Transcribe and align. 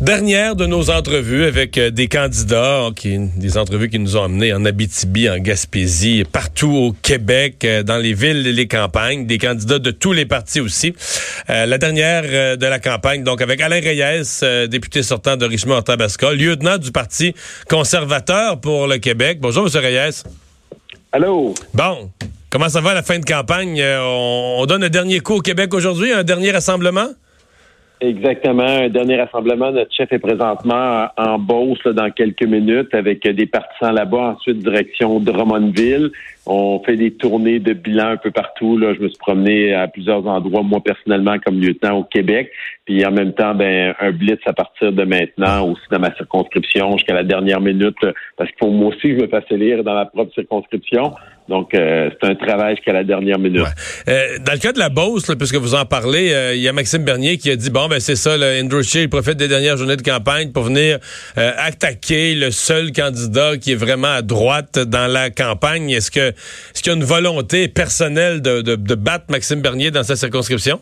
Dernière 0.00 0.54
de 0.54 0.64
nos 0.64 0.90
entrevues 0.90 1.44
avec 1.44 1.76
euh, 1.76 1.90
des 1.90 2.06
candidats, 2.06 2.88
qui, 2.94 3.18
des 3.18 3.58
entrevues 3.58 3.88
qui 3.88 3.98
nous 3.98 4.16
ont 4.16 4.22
amenés 4.22 4.52
en 4.52 4.64
Abitibi, 4.64 5.28
en 5.28 5.38
Gaspésie, 5.38 6.22
partout 6.22 6.70
au 6.70 6.92
Québec, 6.92 7.64
euh, 7.64 7.82
dans 7.82 7.96
les 7.96 8.14
villes 8.14 8.46
et 8.46 8.52
les 8.52 8.68
campagnes, 8.68 9.26
des 9.26 9.38
candidats 9.38 9.80
de 9.80 9.90
tous 9.90 10.12
les 10.12 10.24
partis 10.24 10.60
aussi. 10.60 10.94
Euh, 11.50 11.66
la 11.66 11.78
dernière 11.78 12.22
de 12.56 12.64
la 12.64 12.78
campagne, 12.78 13.24
donc 13.24 13.42
avec 13.42 13.60
Alain 13.60 13.80
Reyes, 13.80 14.68
député 14.68 15.02
sortant 15.02 15.36
de 15.36 15.44
Richmond-Tabasca, 15.44 16.32
lieutenant 16.32 16.78
du 16.78 16.92
Parti 16.92 17.34
conservateur 17.68 18.60
pour 18.60 18.86
le 18.86 18.98
Québec. 18.98 19.38
Bonjour, 19.40 19.66
M. 19.66 19.82
Reyes. 19.82 20.22
Allô? 21.10 21.54
Bon, 21.74 22.08
comment 22.50 22.68
ça 22.68 22.80
va 22.80 22.90
à 22.90 22.94
la 22.94 23.02
fin 23.02 23.18
de 23.18 23.24
campagne? 23.24 23.82
on 23.82 24.64
donne 24.68 24.84
un 24.84 24.90
dernier 24.90 25.18
coup 25.18 25.34
au 25.34 25.40
Québec 25.40 25.74
aujourd'hui, 25.74 26.12
un 26.12 26.22
dernier 26.22 26.52
rassemblement? 26.52 27.08
Exactement. 28.00 28.62
Un 28.62 28.88
dernier 28.88 29.20
rassemblement. 29.20 29.72
Notre 29.72 29.92
chef 29.92 30.12
est 30.12 30.18
présentement 30.18 31.08
en 31.16 31.38
Beauce 31.38 31.82
dans 31.84 32.10
quelques 32.10 32.44
minutes 32.44 32.94
avec 32.94 33.26
des 33.26 33.46
partisans 33.46 33.94
là-bas. 33.94 34.36
Ensuite, 34.36 34.58
direction 34.58 35.18
Drummondville. 35.18 36.10
On 36.50 36.82
fait 36.82 36.96
des 36.96 37.10
tournées 37.10 37.58
de 37.58 37.74
bilan 37.74 38.12
un 38.12 38.16
peu 38.16 38.30
partout. 38.30 38.78
Là. 38.78 38.94
Je 38.94 39.02
me 39.02 39.08
suis 39.08 39.18
promené 39.18 39.74
à 39.74 39.86
plusieurs 39.86 40.26
endroits, 40.26 40.62
moi 40.62 40.80
personnellement, 40.82 41.36
comme 41.44 41.60
lieutenant 41.60 41.98
au 41.98 42.04
Québec. 42.04 42.50
Puis 42.86 43.04
en 43.04 43.10
même 43.10 43.34
temps, 43.34 43.54
ben, 43.54 43.94
un 44.00 44.12
blitz 44.12 44.40
à 44.46 44.54
partir 44.54 44.92
de 44.92 45.04
maintenant, 45.04 45.68
aussi 45.68 45.82
dans 45.90 45.98
ma 45.98 46.14
circonscription, 46.16 46.96
jusqu'à 46.96 47.14
la 47.14 47.24
dernière 47.24 47.60
minute, 47.60 47.96
parce 48.36 48.48
qu'il 48.50 48.58
faut 48.60 48.70
moi 48.70 48.88
aussi 48.88 49.10
je 49.10 49.22
me 49.22 49.28
fasse 49.28 49.44
élire 49.50 49.84
dans 49.84 49.94
ma 49.94 50.06
propre 50.06 50.32
circonscription. 50.32 51.12
Donc, 51.48 51.74
euh, 51.74 52.10
c'est 52.20 52.28
un 52.28 52.34
travail 52.34 52.76
jusqu'à 52.76 52.92
la 52.92 53.04
dernière 53.04 53.38
minute. 53.38 53.64
Euh, 54.08 54.38
dans 54.44 54.52
le 54.52 54.58
cas 54.58 54.72
de 54.72 54.78
la 54.78 54.90
Beauce, 54.90 55.34
puisque 55.38 55.54
vous 55.54 55.74
en 55.74 55.86
parlez, 55.86 56.32
euh, 56.32 56.54
il 56.54 56.60
y 56.60 56.68
a 56.68 56.72
Maxime 56.72 57.04
Bernier 57.04 57.38
qui 57.38 57.50
a 57.50 57.56
dit, 57.56 57.70
bon, 57.70 57.88
ben 57.88 58.00
c'est 58.00 58.16
ça, 58.16 58.36
le 58.36 58.62
Andrew 58.62 58.82
Scheer, 58.82 59.04
il 59.04 59.08
profite 59.08 59.36
des 59.36 59.48
dernières 59.48 59.78
journées 59.78 59.96
de 59.96 60.02
campagne 60.02 60.52
pour 60.52 60.64
venir 60.64 60.98
attaquer 61.36 62.34
le 62.34 62.50
seul 62.50 62.92
candidat 62.92 63.56
qui 63.56 63.72
est 63.72 63.76
vraiment 63.76 64.08
à 64.08 64.22
droite 64.22 64.78
dans 64.78 65.10
la 65.10 65.30
campagne. 65.30 65.90
Est-ce 65.90 66.10
que 66.10 66.32
est-ce 66.72 66.82
qu'il 66.82 66.92
y 66.92 66.94
a 66.94 66.98
une 66.98 67.04
volonté 67.04 67.68
personnelle 67.68 68.42
de, 68.42 68.62
de 68.62 68.94
battre 68.94 69.26
Maxime 69.28 69.60
Bernier 69.60 69.90
dans 69.90 70.02
sa 70.02 70.16
circonscription? 70.16 70.80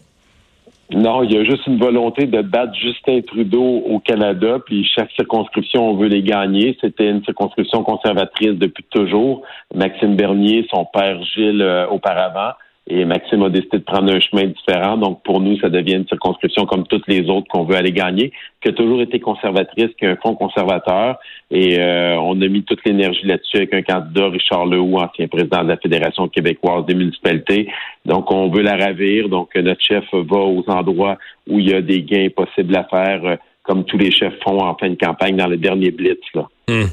Non, 0.93 1.25
il 1.25 1.33
y 1.33 1.37
a 1.37 1.45
juste 1.45 1.67
une 1.67 1.79
volonté 1.79 2.27
de 2.27 2.43
battre 2.43 2.73
Justin 2.81 3.21
Trudeau 3.21 3.83
au 3.87 3.99
Canada, 3.99 4.59
puis 4.65 4.89
chaque 4.95 5.11
circonscription, 5.17 5.91
on 5.91 5.97
veut 5.97 6.07
les 6.07 6.23
gagner. 6.23 6.79
C'était 6.81 7.11
une 7.11 7.25
circonscription 7.25 7.83
conservatrice 7.83 8.53
depuis 8.53 8.85
toujours. 8.91 9.43
Maxime 9.75 10.15
Bernier, 10.15 10.65
son 10.71 10.85
père 10.85 11.21
Gilles 11.35 11.61
euh, 11.61 11.89
auparavant. 11.89 12.53
Et 12.89 13.05
Maxime 13.05 13.43
a 13.43 13.49
décidé 13.49 13.79
de 13.79 13.83
prendre 13.83 14.13
un 14.13 14.21
chemin 14.21 14.45
différent. 14.45 14.97
Donc, 14.97 15.23
pour 15.25 15.41
nous, 15.41 15.59
ça 15.59 15.69
devient 15.69 15.95
une 15.95 16.07
circonscription 16.07 16.67
comme 16.67 16.87
toutes 16.87 17.09
les 17.09 17.29
autres 17.29 17.49
qu'on 17.49 17.65
veut 17.65 17.75
aller 17.75 17.91
gagner, 17.91 18.33
qui 18.63 18.69
a 18.69 18.73
toujours 18.73 19.03
été 19.03 19.19
conservatrice, 19.19 19.89
qui 19.99 20.07
a 20.07 20.11
un 20.11 20.17
fonds 20.17 20.37
conservateur. 20.37 21.19
Et 21.51 21.81
euh, 21.81 22.17
on 22.21 22.41
a 22.41 22.49
mis 22.49 22.63
toute 22.63 22.85
l'énergie 22.85 23.27
là-dessus 23.27 23.57
avec 23.57 23.75
un 23.75 23.83
candidat, 23.83 24.29
Richard 24.29 24.67
Lehoux, 24.67 24.99
ancien 24.99 25.27
président 25.27 25.65
de 25.65 25.69
la 25.69 25.77
Fédération 25.79 26.29
québécoise 26.29 26.87
des 26.87 26.95
municipalités. 26.95 27.69
Donc, 28.05 28.31
on 28.31 28.51
veut 28.51 28.63
la 28.63 28.77
ravir. 28.77 29.29
Donc, 29.29 29.57
notre 29.57 29.83
chef 29.83 30.05
va 30.13 30.39
aux 30.39 30.65
endroits 30.69 31.19
où 31.49 31.59
il 31.59 31.69
y 31.69 31.75
a 31.75 31.83
des 31.83 32.03
gains 32.03 32.29
possibles 32.29 32.77
à 32.77 32.85
faire, 32.85 33.25
euh, 33.25 33.37
comme 33.65 33.85
tous 33.85 33.99
les 33.99 34.13
chefs 34.13 34.39
font 34.45 34.61
en 34.61 34.77
fin 34.77 34.91
de 34.91 34.95
campagne 34.95 35.37
dans 35.37 35.49
le 35.49 35.57
dernier 35.57 35.91
blitz. 35.91 36.21
Là. 36.35 36.47
Hmm. 36.69 36.87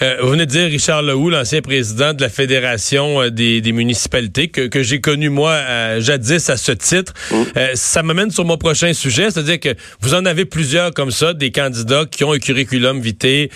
Euh, 0.00 0.18
vous 0.22 0.28
venez 0.28 0.46
de 0.46 0.50
dire 0.52 0.66
Richard 0.66 1.02
Lehoux, 1.02 1.28
l'ancien 1.28 1.60
président 1.60 2.14
de 2.14 2.20
la 2.20 2.28
Fédération 2.28 3.20
euh, 3.20 3.30
des, 3.32 3.72
municipalités, 3.72 4.46
que, 4.46 4.68
que 4.68 4.84
j'ai 4.84 5.00
connu 5.00 5.28
moi 5.28 5.54
euh, 5.54 6.00
jadis 6.00 6.48
à 6.48 6.56
ce 6.56 6.70
titre. 6.70 7.14
Hmm. 7.32 7.42
ça 7.74 8.04
m'amène 8.04 8.30
sur 8.30 8.44
mon 8.44 8.56
prochain 8.56 8.92
sujet, 8.92 9.32
c'est-à-dire 9.32 9.58
que 9.58 9.70
vous 10.02 10.14
en 10.14 10.24
avez 10.24 10.44
plusieurs 10.44 10.94
comme 10.94 11.10
ça, 11.10 11.34
des 11.34 11.50
candidats 11.50 12.04
qui 12.08 12.22
ont 12.22 12.30
un 12.30 12.38
curriculum 12.38 13.00
vitae 13.00 13.48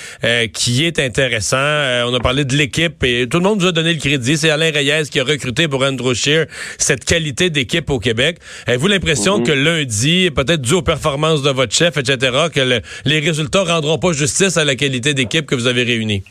qui 0.52 0.84
est 0.84 0.98
intéressant. 0.98 1.56
on 1.56 2.12
a 2.12 2.18
parlé 2.20 2.44
de 2.44 2.56
l'équipe 2.56 3.04
et 3.04 3.28
tout 3.28 3.38
le 3.38 3.44
monde 3.44 3.60
nous 3.60 3.68
a 3.68 3.72
donné 3.72 3.92
le 3.92 4.00
crédit. 4.00 4.36
C'est 4.36 4.50
Alain 4.50 4.72
Reyes 4.72 5.10
qui 5.12 5.20
a 5.20 5.24
recruté 5.24 5.68
pour 5.68 5.84
Andrew 5.84 6.12
Scheer 6.12 6.46
cette 6.78 7.04
qualité 7.04 7.50
d'équipe 7.50 7.88
au 7.88 8.00
Québec. 8.00 8.38
Avez-vous 8.66 8.88
l'impression 8.88 9.38
hmm. 9.38 9.44
que 9.44 9.52
lundi, 9.52 10.30
peut-être 10.34 10.62
dû 10.62 10.72
aux 10.72 10.82
performances 10.82 11.42
de 11.42 11.50
votre 11.50 11.72
chef, 11.72 11.98
etc., 11.98 12.32
que 12.52 12.80
les 13.04 13.20
résultats 13.20 13.62
rendront 13.62 13.98
pas 13.98 14.12
justice 14.12 14.56
à 14.56 14.64
la 14.64 14.74
qualité 14.74 15.14
d'équipe 15.14 15.51
que 15.52 15.56
vous 15.56 15.66
avez 15.66 15.82
réunis? 15.82 16.22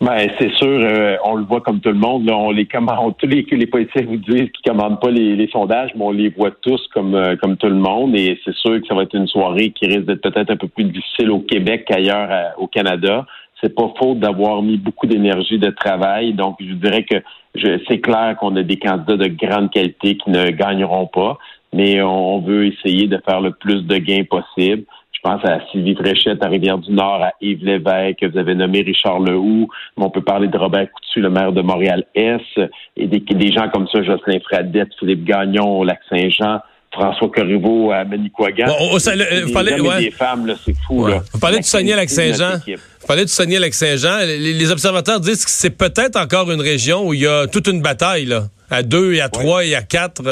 Ben, 0.00 0.30
c'est 0.38 0.52
sûr, 0.52 0.68
euh, 0.68 1.16
on 1.24 1.34
le 1.34 1.44
voit 1.44 1.60
comme 1.60 1.80
tout 1.80 1.88
le 1.88 1.96
monde. 1.96 2.30
On 2.30 2.52
les 2.52 2.66
commande, 2.66 3.16
tous 3.18 3.26
les, 3.26 3.44
les 3.50 3.66
politiciens 3.66 4.06
vous 4.06 4.16
disent 4.16 4.48
qu'ils 4.52 4.70
commandent 4.70 5.00
pas 5.00 5.10
les, 5.10 5.48
sondages, 5.48 5.90
mais 5.96 6.04
on 6.04 6.12
les 6.12 6.28
voit 6.28 6.52
tous 6.62 6.80
comme 6.94 7.16
euh, 7.16 7.34
comme 7.34 7.56
tout 7.56 7.66
le 7.66 7.74
monde. 7.74 8.14
Et 8.14 8.38
c'est 8.44 8.54
sûr 8.54 8.80
que 8.80 8.86
ça 8.86 8.94
va 8.94 9.02
être 9.02 9.14
une 9.16 9.26
soirée 9.26 9.70
qui 9.70 9.86
risque 9.86 10.04
d'être 10.04 10.22
peut-être 10.22 10.50
un 10.50 10.56
peu 10.56 10.68
plus 10.68 10.84
difficile 10.84 11.32
au 11.32 11.40
Québec 11.40 11.84
qu'ailleurs 11.88 12.54
au 12.58 12.68
Canada. 12.68 13.26
C'est 13.60 13.74
pas 13.74 13.92
faute 13.98 14.20
d'avoir 14.20 14.62
mis 14.62 14.76
beaucoup 14.76 15.08
d'énergie 15.08 15.58
de 15.58 15.70
travail. 15.70 16.32
Donc, 16.32 16.58
je 16.60 16.74
dirais 16.74 17.02
que 17.02 17.16
c'est 17.88 17.98
clair 17.98 18.36
qu'on 18.38 18.54
a 18.54 18.62
des 18.62 18.76
candidats 18.76 19.16
de 19.16 19.26
grande 19.26 19.72
qualité 19.72 20.16
qui 20.16 20.30
ne 20.30 20.50
gagneront 20.50 21.06
pas, 21.06 21.38
mais 21.72 22.00
on 22.02 22.38
veut 22.38 22.66
essayer 22.66 23.08
de 23.08 23.20
faire 23.28 23.40
le 23.40 23.50
plus 23.50 23.82
de 23.82 23.98
gains 23.98 24.22
possible. 24.30 24.84
Je 25.18 25.28
pense 25.28 25.44
à 25.44 25.58
Sylvie 25.72 25.96
Fréchette 25.96 26.44
à 26.44 26.48
Rivière-du-Nord, 26.48 27.22
à 27.24 27.32
Yves 27.40 27.64
Lévesque, 27.64 28.22
vous 28.22 28.38
avez 28.38 28.54
nommé 28.54 28.82
Richard 28.82 29.18
Lehoux, 29.18 29.68
mais 29.96 30.04
on 30.04 30.10
peut 30.10 30.22
parler 30.22 30.46
de 30.46 30.56
Robert 30.56 30.86
Coutu, 30.92 31.20
le 31.20 31.28
maire 31.28 31.50
de 31.50 31.60
Montréal-Est, 31.60 32.60
et 32.96 33.06
des, 33.08 33.52
gens 33.52 33.68
comme 33.68 33.88
ça, 33.88 34.00
Jocelyn 34.04 34.38
Fradette, 34.48 34.90
Philippe 34.96 35.24
Gagnon 35.24 35.80
au 35.80 35.84
Lac-Saint-Jean. 35.84 36.60
François 36.90 37.28
Corriveau 37.28 37.92
à 37.92 38.02
Manicouagan. 38.04 38.64
Bon, 38.66 38.96
vous 38.96 39.52
parlez, 39.52 39.74
des 40.00 40.10
femmes, 40.10 40.54
c'est 40.64 40.74
fou. 40.86 41.06
Là. 41.06 41.20
Vous 41.34 41.38
parlez 41.38 41.58
du 41.58 41.64
Saguenay-Lac-Saint-Jean. 41.64 42.60
Vous 42.66 43.06
parlez 43.06 43.26
du 43.26 43.30
Saguenay-Lac-Saint-Jean. 43.30 44.20
Les, 44.24 44.70
observateurs 44.72 45.20
disent 45.20 45.44
que 45.44 45.50
c'est 45.50 45.76
peut-être 45.76 46.18
encore 46.18 46.50
une 46.50 46.62
région 46.62 47.06
où 47.06 47.12
il 47.12 47.20
y 47.20 47.26
a 47.26 47.46
toute 47.46 47.68
une 47.68 47.82
bataille, 47.82 48.24
là. 48.24 48.44
À 48.70 48.82
deux, 48.82 49.12
et 49.12 49.20
à 49.20 49.28
trois, 49.28 49.66
et 49.66 49.74
à 49.74 49.82
quatre. 49.82 50.22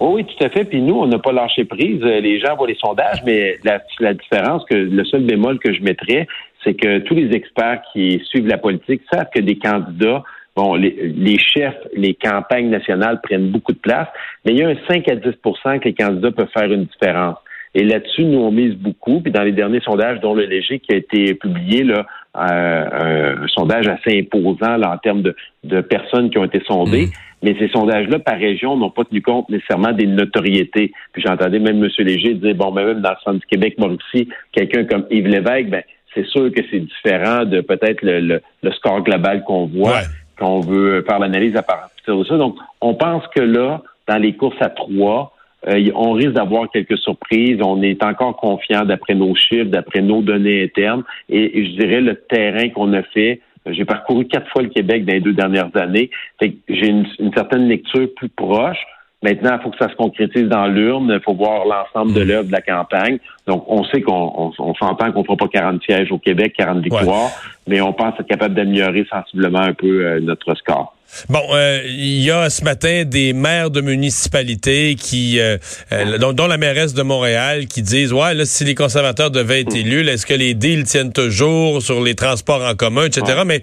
Oh 0.00 0.12
oui, 0.14 0.24
tout 0.24 0.44
à 0.44 0.48
fait. 0.48 0.64
Puis 0.64 0.80
nous, 0.80 0.94
on 0.94 1.06
n'a 1.06 1.18
pas 1.18 1.32
lâché 1.32 1.64
prise. 1.64 2.02
Euh, 2.02 2.20
les 2.20 2.38
gens 2.40 2.56
voient 2.56 2.68
les 2.68 2.76
sondages, 2.76 3.22
mais 3.24 3.58
la, 3.64 3.82
la 4.00 4.14
différence, 4.14 4.64
que 4.70 4.74
le 4.74 5.04
seul 5.04 5.22
bémol 5.24 5.58
que 5.58 5.72
je 5.72 5.82
mettrais, 5.82 6.26
c'est 6.64 6.74
que 6.74 6.98
tous 6.98 7.14
les 7.14 7.34
experts 7.34 7.82
qui 7.92 8.20
suivent 8.26 8.46
la 8.46 8.58
politique 8.58 9.02
savent 9.10 9.28
que 9.34 9.40
des 9.40 9.58
candidats 9.58 10.22
Bon, 10.58 10.74
les, 10.74 11.12
les, 11.16 11.38
chefs, 11.38 11.78
les 11.94 12.14
campagnes 12.14 12.68
nationales 12.68 13.20
prennent 13.20 13.50
beaucoup 13.50 13.70
de 13.70 13.78
place, 13.78 14.08
mais 14.44 14.50
il 14.50 14.58
y 14.58 14.64
a 14.64 14.68
un 14.68 14.74
5 14.88 15.08
à 15.08 15.14
10% 15.14 15.78
que 15.78 15.84
les 15.84 15.94
candidats 15.94 16.32
peuvent 16.32 16.50
faire 16.52 16.72
une 16.72 16.86
différence. 16.86 17.36
Et 17.76 17.84
là-dessus, 17.84 18.24
nous, 18.24 18.40
on 18.40 18.50
mise 18.50 18.74
beaucoup. 18.74 19.20
Puis 19.20 19.30
dans 19.30 19.44
les 19.44 19.52
derniers 19.52 19.78
sondages, 19.82 20.18
dont 20.18 20.34
le 20.34 20.46
Léger 20.46 20.80
qui 20.80 20.92
a 20.92 20.96
été 20.96 21.34
publié, 21.34 21.84
là, 21.84 22.06
euh, 22.36 23.36
un 23.44 23.46
sondage 23.46 23.86
assez 23.86 24.18
imposant 24.18 24.76
là, 24.76 24.90
en 24.94 24.98
termes 24.98 25.22
de, 25.22 25.36
de, 25.62 25.80
personnes 25.80 26.28
qui 26.30 26.38
ont 26.38 26.44
été 26.44 26.60
sondées. 26.66 27.06
Mmh. 27.06 27.10
Mais 27.42 27.54
ces 27.58 27.68
sondages-là, 27.68 28.18
par 28.18 28.36
région, 28.36 28.76
n'ont 28.76 28.90
pas 28.90 29.04
tenu 29.04 29.22
compte 29.22 29.48
nécessairement 29.48 29.92
des 29.92 30.06
notoriétés. 30.06 30.92
Puis 31.12 31.22
j'entendais 31.24 31.58
même 31.58 31.82
M. 31.82 31.88
Léger 31.98 32.34
dire, 32.34 32.54
bon, 32.54 32.72
ben, 32.72 32.84
même 32.84 33.00
dans 33.00 33.10
le 33.10 33.16
centre 33.24 33.38
du 33.40 33.46
Québec, 33.46 33.76
Mauricie, 33.78 34.28
quelqu'un 34.52 34.84
comme 34.84 35.06
Yves 35.10 35.28
Lévesque, 35.28 35.68
ben, 35.68 35.82
c'est 36.14 36.26
sûr 36.26 36.50
que 36.52 36.62
c'est 36.70 36.80
différent 36.80 37.44
de 37.44 37.60
peut-être 37.60 38.02
le, 38.02 38.40
le, 38.62 38.72
score 38.72 39.02
global 39.02 39.44
qu'on 39.44 39.66
voit, 39.66 40.00
qu'on 40.38 40.60
veut 40.60 41.04
faire 41.06 41.18
l'analyse 41.18 41.56
à 41.56 41.62
partir 41.62 42.16
de 42.16 42.24
ça. 42.24 42.36
Donc, 42.36 42.56
on 42.80 42.94
pense 42.94 43.24
que 43.28 43.40
là, 43.40 43.82
dans 44.08 44.16
les 44.16 44.34
courses 44.34 44.60
à 44.60 44.70
trois, 44.70 45.34
euh, 45.66 45.90
on 45.94 46.12
risque 46.12 46.32
d'avoir 46.32 46.70
quelques 46.70 46.98
surprises. 46.98 47.58
On 47.62 47.82
est 47.82 48.02
encore 48.04 48.36
confiant 48.36 48.84
d'après 48.84 49.14
nos 49.14 49.34
chiffres, 49.34 49.70
d'après 49.70 50.00
nos 50.00 50.22
données 50.22 50.64
internes. 50.64 51.02
Et, 51.28 51.64
je 51.64 51.70
dirais 51.80 52.00
le 52.00 52.14
terrain 52.14 52.68
qu'on 52.70 52.92
a 52.92 53.02
fait. 53.02 53.40
J'ai 53.70 53.84
parcouru 53.84 54.26
quatre 54.26 54.48
fois 54.50 54.62
le 54.62 54.68
Québec 54.68 55.04
dans 55.04 55.12
les 55.12 55.20
deux 55.20 55.32
dernières 55.32 55.74
années. 55.76 56.10
J'ai 56.40 56.88
une, 56.88 57.06
certaine 57.34 57.68
lecture 57.68 58.08
plus 58.16 58.28
proche. 58.28 58.78
Maintenant, 59.22 59.56
il 59.58 59.62
faut 59.62 59.70
que 59.70 59.78
ça 59.78 59.90
se 59.90 59.96
concrétise 59.96 60.48
dans 60.48 60.66
l'urne. 60.66 61.10
Il 61.12 61.20
faut 61.24 61.34
voir 61.34 61.64
l'ensemble 61.64 62.12
de 62.12 62.22
mmh. 62.22 62.28
l'œuvre 62.28 62.46
de 62.46 62.52
la 62.52 62.60
campagne. 62.60 63.18
Donc, 63.46 63.64
on 63.66 63.82
sait 63.84 64.00
qu'on 64.00 64.52
s'entend 64.78 65.10
qu'on 65.10 65.20
ne 65.20 65.24
fera 65.24 65.36
pas 65.36 65.48
40 65.48 65.82
sièges 65.82 66.12
au 66.12 66.18
Québec, 66.18 66.54
40 66.56 66.82
victoires, 66.82 67.30
mais 67.66 67.80
on 67.80 67.92
pense 67.92 68.14
être 68.18 68.28
capable 68.28 68.54
d'améliorer 68.54 69.06
sensiblement 69.10 69.60
un 69.60 69.74
peu 69.74 70.06
euh, 70.06 70.20
notre 70.20 70.54
score. 70.54 70.94
Bon, 71.28 71.42
euh, 71.52 71.82
il 71.84 72.22
y 72.22 72.30
a 72.30 72.48
ce 72.48 72.62
matin 72.62 73.04
des 73.04 73.32
maires 73.32 73.70
de 73.70 73.80
municipalités 73.80 74.94
qui, 74.94 75.40
euh, 75.40 75.58
euh, 75.92 76.18
dont, 76.18 76.46
la 76.46 76.58
mairesse 76.58 76.94
de 76.94 77.02
Montréal, 77.02 77.66
qui 77.66 77.82
disent 77.82 78.12
ouais 78.12 78.34
là 78.34 78.44
si 78.44 78.64
les 78.64 78.74
conservateurs 78.74 79.30
devaient 79.30 79.60
être 79.60 79.72
hmm. 79.72 79.78
élus, 79.78 80.08
est-ce 80.08 80.26
que 80.26 80.34
les 80.34 80.54
deals 80.54 80.84
tiennent 80.84 81.12
toujours 81.12 81.82
sur 81.82 82.02
les 82.02 82.14
transports 82.14 82.62
en 82.62 82.74
commun, 82.74 83.06
etc. 83.06 83.42
Mais 83.44 83.62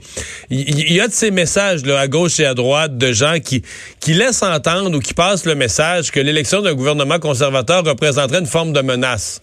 il 0.50 0.92
y, 0.92 1.00
a 1.00 1.08
de 1.08 1.14
ces 1.14 1.32
messages 1.32 1.86
là 1.86 2.00
à 2.00 2.08
gauche 2.08 2.40
et 2.40 2.46
à 2.46 2.54
droite 2.56 2.98
de 2.98 3.12
gens 3.12 3.40
qui 3.40 3.62
qui 4.00 4.14
laissent 4.14 4.44
entendre 4.44 4.98
ou 4.98 5.00
qui 5.00 5.14
passent 5.14 5.46
le 5.46 5.56
message 5.56 6.12
que 6.12 6.20
l'élection 6.20 6.62
d'un 6.62 6.74
gouvernement 6.74 7.20
conservateur 7.20 7.84
représenterait 7.86 8.40
une 8.40 8.48
forme 8.48 8.74
de 8.74 8.82
menace. 8.82 9.42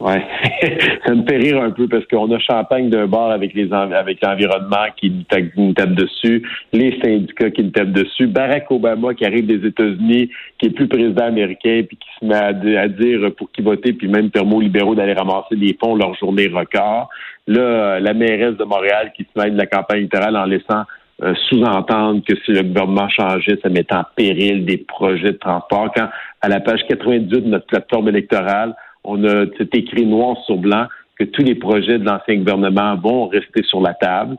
Ouais, 0.00 0.24
ça 1.06 1.12
me 1.12 1.24
fait 1.24 1.38
rire 1.38 1.60
un 1.60 1.70
peu 1.70 1.88
parce 1.88 2.06
qu'on 2.06 2.30
a 2.30 2.38
Champagne 2.38 2.88
d'un 2.88 3.08
bord 3.08 3.32
avec 3.32 3.52
les 3.54 3.72
avec 3.72 4.22
l'environnement 4.22 4.86
qui 4.96 5.12
nous 5.56 5.72
tape 5.72 5.94
dessus, 5.94 6.48
les 6.72 6.96
syndicats 7.02 7.50
qui 7.50 7.64
nous 7.64 7.70
tapent 7.70 7.90
dessus, 7.90 8.28
Barack 8.28 8.70
Obama 8.70 9.12
qui 9.14 9.24
arrive 9.24 9.46
des 9.46 9.66
États-Unis, 9.66 10.30
qui 10.58 10.66
est 10.66 10.70
plus 10.70 10.86
président 10.86 11.24
américain 11.24 11.82
puis 11.86 11.96
qui 11.96 12.08
se 12.20 12.24
met 12.24 12.76
à, 12.76 12.88
dire 12.88 13.32
pour 13.36 13.50
qui 13.50 13.60
voter, 13.60 13.92
puis 13.92 14.06
même 14.06 14.30
libéraux 14.60 14.94
d'aller 14.94 15.14
ramasser 15.14 15.56
des 15.56 15.76
fonds 15.82 15.96
leur 15.96 16.14
journée 16.14 16.46
record. 16.46 17.08
Là, 17.48 17.98
la 17.98 18.14
mairesse 18.14 18.56
de 18.56 18.64
Montréal 18.64 19.12
qui 19.16 19.24
se 19.24 19.40
met 19.40 19.50
de 19.50 19.58
la 19.58 19.66
campagne 19.66 19.98
électorale 19.98 20.36
en 20.36 20.44
laissant 20.44 20.84
euh, 21.24 21.34
sous-entendre 21.48 22.22
que 22.24 22.36
si 22.44 22.52
le 22.52 22.62
gouvernement 22.62 23.08
changeait, 23.08 23.58
ça 23.60 23.68
mettait 23.68 23.96
en 23.96 24.04
péril 24.14 24.64
des 24.64 24.76
projets 24.76 25.32
de 25.32 25.38
transport. 25.38 25.90
Quand 25.96 26.08
à 26.40 26.48
la 26.48 26.60
page 26.60 26.82
98 26.88 27.40
de 27.40 27.48
notre 27.48 27.66
plateforme 27.66 28.08
électorale, 28.08 28.76
on 29.08 29.24
a 29.24 29.44
écrit 29.72 30.06
noir 30.06 30.36
sur 30.44 30.58
blanc 30.58 30.86
que 31.18 31.24
tous 31.24 31.42
les 31.42 31.54
projets 31.54 31.98
de 31.98 32.04
l'ancien 32.04 32.36
gouvernement 32.36 32.94
vont 32.96 33.26
rester 33.26 33.62
sur 33.64 33.80
la 33.80 33.94
table. 33.94 34.36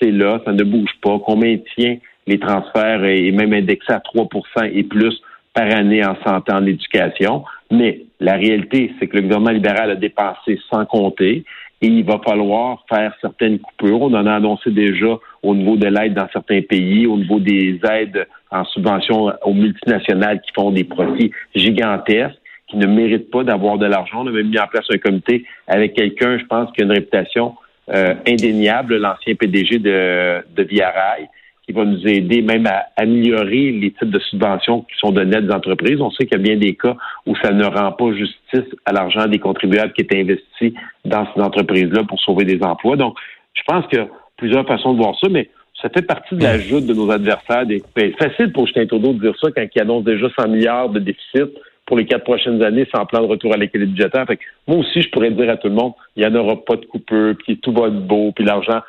C'est 0.00 0.12
là, 0.12 0.40
ça 0.44 0.52
ne 0.52 0.62
bouge 0.62 0.92
pas, 1.02 1.18
qu'on 1.18 1.36
maintient 1.36 1.96
les 2.26 2.38
transferts 2.38 3.04
et 3.04 3.32
même 3.32 3.52
indexés 3.52 3.92
à 3.92 3.98
3% 3.98 4.70
et 4.72 4.84
plus 4.84 5.20
par 5.52 5.66
année 5.66 6.04
en 6.04 6.16
santé 6.24 6.52
en 6.52 6.64
éducation. 6.64 7.44
Mais 7.70 8.02
la 8.20 8.34
réalité, 8.34 8.92
c'est 8.98 9.08
que 9.08 9.16
le 9.16 9.22
gouvernement 9.22 9.50
libéral 9.50 9.90
a 9.90 9.96
dépensé 9.96 10.58
sans 10.70 10.86
compter 10.86 11.44
et 11.82 11.86
il 11.86 12.04
va 12.04 12.20
falloir 12.24 12.84
faire 12.88 13.12
certaines 13.20 13.58
coupures. 13.58 14.02
On 14.02 14.14
en 14.14 14.26
a 14.26 14.34
annoncé 14.34 14.70
déjà 14.70 15.18
au 15.42 15.54
niveau 15.54 15.76
de 15.76 15.88
l'aide 15.88 16.14
dans 16.14 16.28
certains 16.32 16.62
pays, 16.62 17.06
au 17.06 17.18
niveau 17.18 17.40
des 17.40 17.80
aides 17.90 18.26
en 18.52 18.64
subvention 18.66 19.32
aux 19.44 19.54
multinationales 19.54 20.40
qui 20.42 20.52
font 20.54 20.70
des 20.70 20.84
profits 20.84 21.32
gigantesques 21.56 22.38
qui 22.72 22.78
ne 22.78 22.86
méritent 22.86 23.30
pas 23.30 23.44
d'avoir 23.44 23.76
de 23.76 23.86
l'argent. 23.86 24.24
On 24.24 24.26
a 24.26 24.30
même 24.30 24.48
mis 24.48 24.58
en 24.58 24.66
place 24.66 24.86
un 24.90 24.98
comité 24.98 25.44
avec 25.68 25.94
quelqu'un, 25.94 26.38
je 26.38 26.44
pense, 26.46 26.72
qui 26.72 26.80
a 26.80 26.84
une 26.84 26.92
réputation 26.92 27.54
euh, 27.90 28.14
indéniable, 28.26 28.96
l'ancien 28.96 29.34
PDG 29.34 29.78
de, 29.78 30.42
de 30.56 30.62
Via 30.62 30.90
Rail, 30.90 31.28
qui 31.66 31.72
va 31.72 31.84
nous 31.84 32.06
aider 32.08 32.40
même 32.40 32.66
à 32.66 32.86
améliorer 32.96 33.72
les 33.72 33.90
types 33.90 34.10
de 34.10 34.18
subventions 34.18 34.82
qui 34.82 34.96
sont 34.98 35.12
données 35.12 35.36
à 35.36 35.40
des 35.42 35.52
entreprises. 35.52 36.00
On 36.00 36.10
sait 36.10 36.24
qu'il 36.24 36.38
y 36.38 36.40
a 36.40 36.42
bien 36.42 36.56
des 36.56 36.74
cas 36.74 36.96
où 37.26 37.36
ça 37.36 37.52
ne 37.52 37.64
rend 37.64 37.92
pas 37.92 38.12
justice 38.14 38.74
à 38.86 38.92
l'argent 38.92 39.26
des 39.26 39.38
contribuables 39.38 39.92
qui 39.92 40.00
est 40.00 40.14
investi 40.14 40.74
dans 41.04 41.26
ces 41.34 41.40
entreprises-là 41.42 42.04
pour 42.04 42.18
sauver 42.20 42.44
des 42.46 42.62
emplois. 42.62 42.96
Donc, 42.96 43.16
je 43.52 43.62
pense 43.66 43.86
qu'il 43.88 43.98
y 43.98 44.02
a 44.02 44.08
plusieurs 44.38 44.66
façons 44.66 44.94
de 44.94 44.98
voir 44.98 45.14
ça, 45.20 45.28
mais 45.30 45.50
ça 45.82 45.90
fait 45.90 46.06
partie 46.06 46.36
de 46.36 46.42
la 46.42 46.58
joute 46.58 46.86
de 46.86 46.94
nos 46.94 47.10
adversaires. 47.10 47.64
C'est 47.96 48.16
facile 48.16 48.52
pour 48.52 48.66
Justin 48.66 48.86
Trudeau 48.86 49.12
de 49.12 49.20
dire 49.20 49.34
ça 49.38 49.48
quand 49.54 49.66
il 49.74 49.82
annonce 49.82 50.04
déjà 50.04 50.28
100 50.38 50.48
milliards 50.48 50.88
de 50.88 51.00
déficit 51.00 51.50
pour 51.92 51.98
les 51.98 52.06
quatre 52.06 52.24
prochaines 52.24 52.62
années 52.62 52.88
sans 52.90 53.04
plan 53.04 53.20
de 53.20 53.26
retour 53.26 53.52
à 53.52 53.58
l'équilibre 53.58 53.92
budgétaire. 53.92 54.24
Fait 54.26 54.38
moi 54.66 54.78
aussi, 54.78 55.02
je 55.02 55.10
pourrais 55.10 55.30
dire 55.30 55.50
à 55.50 55.58
tout 55.58 55.68
le 55.68 55.74
monde, 55.74 55.92
il 56.16 56.26
n'y 56.26 56.26
en 56.26 56.34
aura 56.40 56.56
pas 56.64 56.76
de 56.76 56.86
coupeur, 56.86 57.34
puis 57.44 57.58
tout 57.58 57.70
va 57.70 57.88
être 57.88 58.06
beau, 58.06 58.32
puis 58.34 58.46
l'argent 58.46 58.80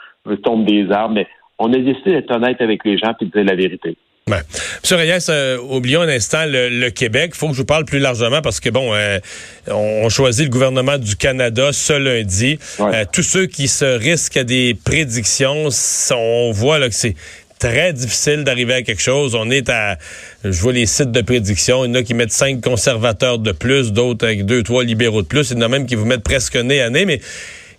tombe 0.42 0.64
des 0.66 0.90
arbres. 0.90 1.16
Mais 1.16 1.28
on 1.60 1.74
a 1.74 1.78
décidé 1.80 2.12
d'être 2.12 2.32
honnête 2.32 2.62
avec 2.62 2.86
les 2.86 2.98
gens 2.98 3.14
et 3.20 3.26
de 3.26 3.30
dire 3.30 3.44
la 3.44 3.56
vérité. 3.56 3.98
Ouais. 4.30 4.38
Monsieur 4.82 4.96
Reyes, 4.96 5.18
euh, 5.28 5.58
oublions 5.70 6.00
un 6.00 6.08
instant 6.08 6.46
le, 6.48 6.90
Québec. 6.92 7.32
Il 7.34 7.38
faut 7.38 7.48
que 7.48 7.54
je 7.54 7.58
vous 7.58 7.66
parle 7.66 7.84
plus 7.84 8.00
largement 8.00 8.42
parce 8.42 8.62
que, 8.62 8.70
bon, 8.70 8.94
euh, 8.94 9.20
on 9.68 10.08
choisit 10.08 10.46
le 10.46 10.50
gouvernement 10.50 10.98
du 10.98 11.18
Canada 11.18 11.74
ce 11.74 11.92
lundi. 11.92 12.58
Euh, 12.80 13.04
tous 13.12 13.24
ceux 13.24 13.48
qui 13.48 13.68
se 13.68 13.84
risquent 13.84 14.38
à 14.38 14.44
des 14.46 14.76
prédictions, 14.76 15.68
on 16.12 16.52
voit 16.52 16.80
là, 16.80 16.88
que 16.88 16.96
c'est 16.96 17.16
très 17.64 17.94
difficile 17.94 18.44
d'arriver 18.44 18.74
à 18.74 18.82
quelque 18.82 19.02
chose. 19.02 19.36
On 19.36 19.50
est 19.50 19.70
à, 19.70 19.98
je 20.44 20.60
vois 20.62 20.74
les 20.74 20.86
sites 20.86 21.12
de 21.12 21.22
prédiction, 21.22 21.86
il 21.86 21.90
y 21.90 21.92
en 21.92 21.96
a 21.96 22.04
qui 22.04 22.14
mettent 22.14 22.34
cinq 22.34 22.62
conservateurs 22.62 23.40
de 23.40 23.54
plus, 23.54 23.94
d'autres 23.94 24.26
avec 24.26 24.46
deux, 24.46 24.64
trois 24.64 24.84
libéraux 24.84 25.22
de 25.22 25.28
plus. 25.28 25.52
Il 25.52 25.56
y 25.56 25.60
en 25.60 25.62
a 25.62 25.68
même 25.70 25.86
qui 25.86 25.96
vous 25.96 26.04
mettent 26.06 26.24
presque 26.24 26.58
nez 26.58 26.82
à 26.82 26.90
nez, 26.90 27.06
mais 27.06 27.22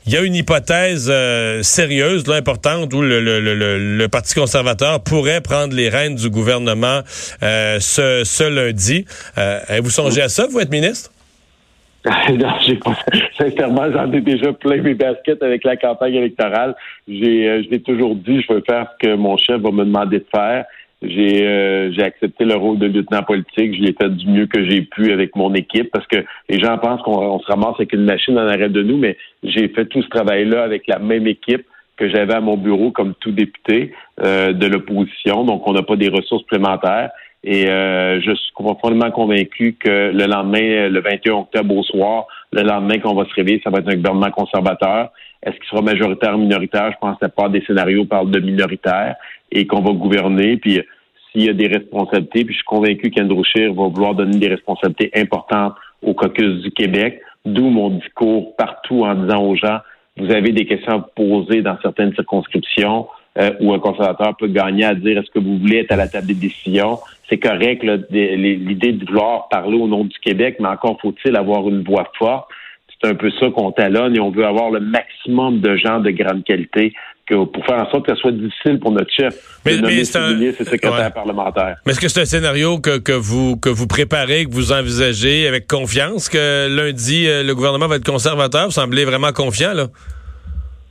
il 0.07 0.13
y 0.15 0.17
a 0.17 0.21
une 0.21 0.35
hypothèse 0.35 1.09
euh, 1.11 1.63
sérieuse, 1.63 2.27
là, 2.27 2.37
importante, 2.37 2.95
où 2.95 3.03
le, 3.03 3.21
le, 3.21 3.41
le, 3.41 4.09
Parti 4.09 4.35
conservateur 4.35 5.01
pourrait 5.01 5.43
prendre 5.43 5.75
les 5.75 5.91
rênes 5.91 6.15
du 6.15 6.31
gouvernement 6.31 7.03
euh, 7.43 7.79
ce, 7.79 8.23
ce, 8.25 8.45
lundi. 8.45 9.05
Euh, 9.37 9.61
vous 9.83 9.91
songez 9.91 10.23
à 10.23 10.31
ça, 10.31 10.47
vous 10.51 10.61
êtes 10.61 10.71
ministre? 10.71 11.11
non, 12.39 12.51
j'ai 12.61 12.77
pas. 12.77 12.97
Sincèrement, 13.39 13.91
j'en 13.91 14.13
ai 14.13 14.21
déjà 14.21 14.53
plein 14.53 14.83
mes 14.83 14.95
baskets 14.95 15.43
avec 15.43 15.65
la 15.65 15.77
campagne 15.77 16.15
électorale. 16.15 16.75
J'ai, 17.09 17.49
euh, 17.49 17.63
je 17.63 17.71
l'ai 17.71 17.81
toujours 17.81 18.15
dit, 18.15 18.43
je 18.43 18.53
veux 18.53 18.63
faire 18.67 18.89
ce 18.93 19.07
que 19.07 19.15
mon 19.15 19.37
chef 19.39 19.61
va 19.63 19.71
me 19.71 19.85
demander 19.85 20.19
de 20.19 20.27
faire. 20.35 20.67
J'ai, 21.01 21.47
euh, 21.47 21.93
j'ai 21.93 22.03
accepté 22.03 22.45
le 22.45 22.57
rôle 22.57 22.79
de 22.79 22.87
lieutenant 22.87 23.23
politique. 23.23 23.75
Je 23.75 23.83
l'ai 23.83 23.95
fait 23.95 24.11
du 24.11 24.27
mieux 24.27 24.47
que 24.47 24.69
j'ai 24.69 24.83
pu 24.83 25.13
avec 25.13 25.35
mon 25.35 25.55
équipe 25.55 25.91
parce 25.93 26.07
que 26.07 26.25
les 26.49 26.59
gens 26.61 26.77
pensent 26.79 27.03
qu'on 27.03 27.39
se 27.41 27.47
ramasse 27.47 27.75
avec 27.77 27.93
une 27.95 28.05
machine 28.05 28.39
en 28.39 28.47
arrêt 28.47 28.69
de 28.69 28.83
nous, 28.83 28.99
mais 28.99 29.17
j'ai 29.43 29.69
fait 29.69 29.87
tout 29.87 30.03
ce 30.03 30.09
travail-là 30.09 30.63
avec 30.63 30.87
la 30.87 30.99
même 30.99 31.27
équipe 31.27 31.65
que 31.97 32.09
j'avais 32.09 32.35
à 32.35 32.41
mon 32.41 32.57
bureau 32.57 32.91
comme 32.91 33.15
tout 33.15 33.31
député 33.31 33.93
euh, 34.21 34.53
de 34.53 34.67
l'opposition. 34.67 35.45
Donc, 35.45 35.67
on 35.67 35.73
n'a 35.73 35.83
pas 35.83 35.97
des 35.97 36.09
ressources 36.09 36.43
supplémentaires. 36.43 37.11
Et 37.47 37.69
euh, 37.69 38.23
je 38.23 38.35
suis 38.35 38.53
profondément 38.55 39.11
convaincu 39.11 39.77
que 39.79 40.11
le 40.13 40.25
lendemain, 40.25 40.89
le 40.89 41.01
21 41.01 41.35
octobre 41.35 41.77
au 41.77 41.83
soir, 41.83 42.27
le 42.53 42.63
lendemain 42.63 42.99
qu'on 42.99 43.15
va 43.15 43.27
se 43.27 43.35
réveiller, 43.35 43.61
ça 43.63 43.69
va 43.69 43.81
être 43.81 43.91
un 43.91 43.97
gouvernement 43.97 44.31
conservateur. 44.31 45.11
Est-ce 45.43 45.57
qu'il 45.57 45.69
sera 45.69 45.83
majoritaire 45.83 46.35
ou 46.35 46.39
minoritaire? 46.39 46.91
Je 46.93 46.97
pense 46.99 47.19
que 47.19 47.27
la 47.27 47.29
part 47.29 47.51
des 47.51 47.63
scénarios 47.67 48.07
parle 48.07 48.31
de 48.31 48.41
minoritaire 48.41 49.17
et 49.53 49.67
qu'on 49.67 49.83
va 49.83 49.93
gouverner. 49.93 50.57
Puis 50.57 50.81
s'il 51.31 51.45
y 51.45 51.51
a 51.51 51.53
des 51.53 51.67
responsabilités, 51.67 52.47
puis 52.47 52.55
je 52.55 52.61
suis 52.61 52.65
convaincu 52.65 53.11
qu'Andrew 53.11 53.45
Scheer 53.45 53.75
va 53.75 53.89
vouloir 53.89 54.15
donner 54.15 54.39
des 54.39 54.49
responsabilités 54.49 55.11
importantes 55.15 55.75
au 56.03 56.15
caucus 56.15 56.63
du 56.63 56.71
Québec, 56.71 57.21
d'où 57.45 57.69
mon 57.69 57.91
discours 57.91 58.57
partout 58.57 59.05
en 59.05 59.15
disant 59.15 59.43
aux 59.43 59.55
gens, 59.55 59.81
vous 60.17 60.31
avez 60.33 60.53
des 60.53 60.65
questions 60.65 60.93
à 60.93 61.01
poser 61.15 61.61
dans 61.61 61.77
certaines 61.83 62.15
circonscriptions 62.15 63.07
euh, 63.39 63.51
où 63.61 63.73
un 63.73 63.79
conservateur 63.79 64.37
peut 64.37 64.47
gagner 64.47 64.85
à 64.85 64.95
dire 64.95 65.19
est-ce 65.19 65.31
que 65.31 65.39
vous 65.39 65.59
voulez 65.59 65.79
être 65.79 65.93
à 65.93 65.97
la 65.97 66.09
table 66.09 66.27
des 66.29 66.35
décisions? 66.35 66.99
C'est 67.29 67.39
correct 67.39 67.83
l'idée 67.83 68.93
de 68.93 69.05
vouloir 69.07 69.49
parler 69.49 69.77
au 69.77 69.89
nom 69.89 70.05
du 70.05 70.19
Québec, 70.21 70.57
mais 70.61 70.69
encore 70.69 70.99
faut-il 71.01 71.37
avoir 71.37 71.69
une 71.69 71.83
voix 71.83 72.11
forte. 72.19 72.49
C'est 73.01 73.09
un 73.11 73.15
peu 73.15 73.31
ça 73.41 73.51
qu'on 73.51 73.73
talonne 73.73 74.15
et 74.17 74.21
on 74.21 74.31
veut 74.31 74.47
avoir 74.47 74.71
le 74.71 74.81
maximum 74.81 75.61
de 75.61 75.77
gens 75.77 76.01
de 76.01 76.11
grande 76.11 76.45
qualité 76.45 76.95
que, 77.27 77.45
pour 77.45 77.65
faire 77.65 77.77
en 77.77 77.91
sorte 77.91 78.07
que 78.07 78.15
ce 78.15 78.21
soit 78.21 78.33
difficile 78.33 78.79
pour 78.79 78.93
notre 78.93 79.11
chef 79.13 79.61
mais, 79.65 79.77
de 79.77 79.83
nommer 79.83 80.05
c'est 80.05 80.19
un... 80.19 80.53
secrétaire 80.53 81.13
parlementaire. 81.13 81.77
Mais 81.87 81.93
est-ce 81.93 82.01
que 82.01 82.09
c'est 82.09 82.21
un 82.21 82.27
scénario 82.27 82.79
que, 82.79 82.99
que, 82.99 83.13
vous 83.13 83.57
que 83.57 83.69
vous 83.69 83.87
préparez, 83.87 84.45
que 84.45 84.53
vous 84.53 84.73
envisagez 84.73 85.49
avec 85.49 85.67
confiance 85.67 86.29
que 86.29 86.69
lundi 86.69 87.27
euh, 87.27 87.43
le 87.43 87.55
gouvernement 87.55 87.89
va 87.89 87.97
être 87.97 88.07
conservateur? 88.07 88.67
Vous 88.67 88.73
semblez 88.73 89.05
vraiment 89.05 89.33
confiant 89.33 89.73
là? 89.73 89.89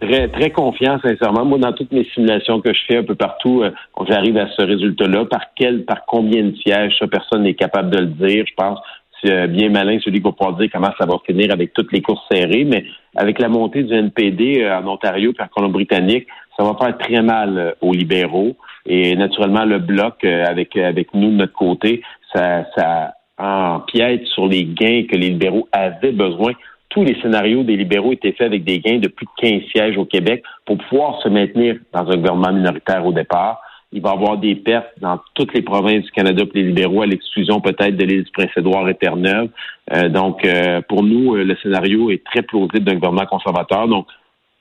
Très, 0.07 0.27
très 0.29 0.50
confiant, 0.51 1.00
sincèrement. 1.03 1.45
Moi, 1.45 1.57
dans 1.57 1.74
toutes 1.74 1.91
mes 1.91 2.03
simulations 2.13 2.62
que 2.62 2.74
je 2.74 2.79
fais 2.88 2.98
un 2.98 3.03
peu 3.03 3.15
partout, 3.15 3.63
euh, 3.63 3.72
j'arrive 4.07 4.38
à 4.38 4.48
ce 4.50 4.63
résultat-là. 4.63 5.25
Par 5.25 5.41
quel, 5.55 5.86
par 5.86 6.05
combien 6.05 6.43
de 6.43 6.55
sièges, 6.55 6.95
ça, 7.00 7.07
personne 7.07 7.43
n'est 7.43 7.53
capable 7.53 7.89
de 7.89 8.00
le 8.00 8.07
dire. 8.07 8.45
Je 8.48 8.53
pense 8.55 8.79
c'est 9.24 9.33
euh, 9.33 9.48
bien 9.48 9.69
malin 9.69 10.00
celui 10.03 10.17
qui 10.17 10.24
va 10.24 10.33
pouvoir 10.33 10.57
dire 10.57 10.69
comment 10.72 10.91
ça 11.00 11.05
va 11.05 11.15
finir 11.25 11.50
avec 11.53 11.72
toutes 11.74 11.93
les 11.93 12.01
courses 12.01 12.25
serrées, 12.29 12.65
mais 12.65 12.83
avec 13.15 13.39
la 13.39 13.48
montée 13.48 13.83
du 13.83 13.93
NPD 13.93 14.62
euh, 14.62 14.79
en 14.79 14.88
Ontario 14.88 15.31
et 15.31 15.41
en 15.41 15.48
Colombie-Britannique, 15.48 16.27
ça 16.57 16.65
va 16.65 16.75
faire 16.77 16.98
très 16.98 17.22
mal 17.22 17.75
aux 17.79 17.93
libéraux. 17.93 18.57
Et 18.86 19.15
naturellement, 19.15 19.63
le 19.63 19.79
bloc 19.79 20.25
avec 20.25 20.75
avec 20.75 21.13
nous 21.13 21.31
de 21.31 21.38
notre 21.38 21.53
côté, 21.53 22.01
ça, 22.33 22.65
ça 22.75 23.13
empiète 23.38 24.25
sur 24.27 24.48
les 24.48 24.65
gains 24.65 25.05
que 25.10 25.15
les 25.15 25.29
libéraux 25.29 25.67
avaient 25.72 26.12
besoin 26.12 26.51
tous 26.93 27.03
les 27.03 27.19
scénarios 27.21 27.63
des 27.63 27.75
libéraux 27.75 28.13
étaient 28.13 28.33
faits 28.33 28.47
avec 28.47 28.63
des 28.63 28.79
gains 28.79 29.00
de 29.00 29.07
plus 29.07 29.25
de 29.25 29.31
15 29.38 29.62
sièges 29.71 29.97
au 29.97 30.05
Québec 30.05 30.43
pour 30.65 30.77
pouvoir 30.77 31.19
se 31.21 31.27
maintenir 31.27 31.77
dans 31.91 32.07
un 32.07 32.15
gouvernement 32.17 32.53
minoritaire 32.53 33.03
au 33.05 33.12
départ. 33.12 33.59
Il 33.91 34.01
va 34.01 34.12
y 34.12 34.13
avoir 34.13 34.38
des 34.38 34.55
pertes 34.55 34.91
dans 35.01 35.19
toutes 35.33 35.53
les 35.53 35.63
provinces 35.63 36.03
du 36.03 36.12
Canada 36.12 36.45
pour 36.45 36.53
les 36.55 36.63
libéraux, 36.63 37.01
à 37.01 37.07
l'exclusion 37.07 37.62
peut-être 37.62 37.97
de 37.97 38.05
l'île 38.05 38.23
du 38.23 38.31
Prince-Édouard 38.31 38.88
et 38.89 38.95
Terre-Neuve. 38.95 39.50
Euh, 39.91 40.09
donc, 40.09 40.45
euh, 40.45 40.81
pour 40.88 41.03
nous, 41.03 41.35
euh, 41.35 41.43
le 41.43 41.55
scénario 41.57 42.12
est 42.12 42.23
très 42.23 42.43
plausible 42.43 42.81
d'un 42.81 42.95
gouvernement 42.95 43.25
conservateur. 43.25 43.88
Donc, 43.88 44.07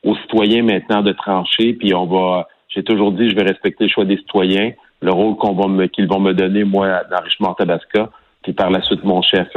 aux 0.03 0.17
citoyens 0.17 0.63
maintenant 0.63 1.03
de 1.03 1.13
trancher, 1.13 1.75
puis 1.75 1.95
on 1.95 2.07
va, 2.07 2.49
j'ai 2.69 2.83
toujours 2.83 3.13
dit, 3.13 3.29
je 3.29 3.37
vais 3.37 3.45
respecter 3.45 3.85
le 3.85 3.91
choix 3.91 4.07
des 4.07 4.17
citoyens, 4.17 4.73
le 5.01 5.13
rôle 5.13 5.37
qu'ils 5.91 6.09
vont 6.09 6.21
me 6.21 6.33
donner, 6.33 6.65
moi, 6.65 7.03
dans 7.11 7.23
Richemont-Tabasca, 7.23 8.11
puis 8.43 8.53
par 8.55 8.71
la 8.71 8.83
suite 8.83 9.05
mon 9.05 9.21
chef, 9.23 9.49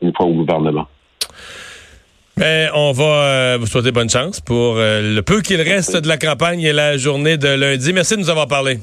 une 0.00 0.12
fois 0.14 0.26
au 0.26 0.32
gouvernement. 0.32 0.86
Ben, 2.40 2.70
on 2.72 2.92
va 2.92 3.04
euh, 3.04 3.58
vous 3.60 3.66
souhaiter 3.66 3.92
bonne 3.92 4.08
chance 4.08 4.40
pour 4.40 4.76
euh, 4.78 5.14
le 5.14 5.20
peu 5.20 5.42
qu'il 5.42 5.60
reste 5.60 5.94
de 5.94 6.08
la 6.08 6.16
campagne 6.16 6.62
et 6.62 6.72
la 6.72 6.96
journée 6.96 7.36
de 7.36 7.48
lundi. 7.48 7.92
Merci 7.92 8.14
de 8.14 8.20
nous 8.20 8.30
avoir 8.30 8.48
parlé. 8.48 8.78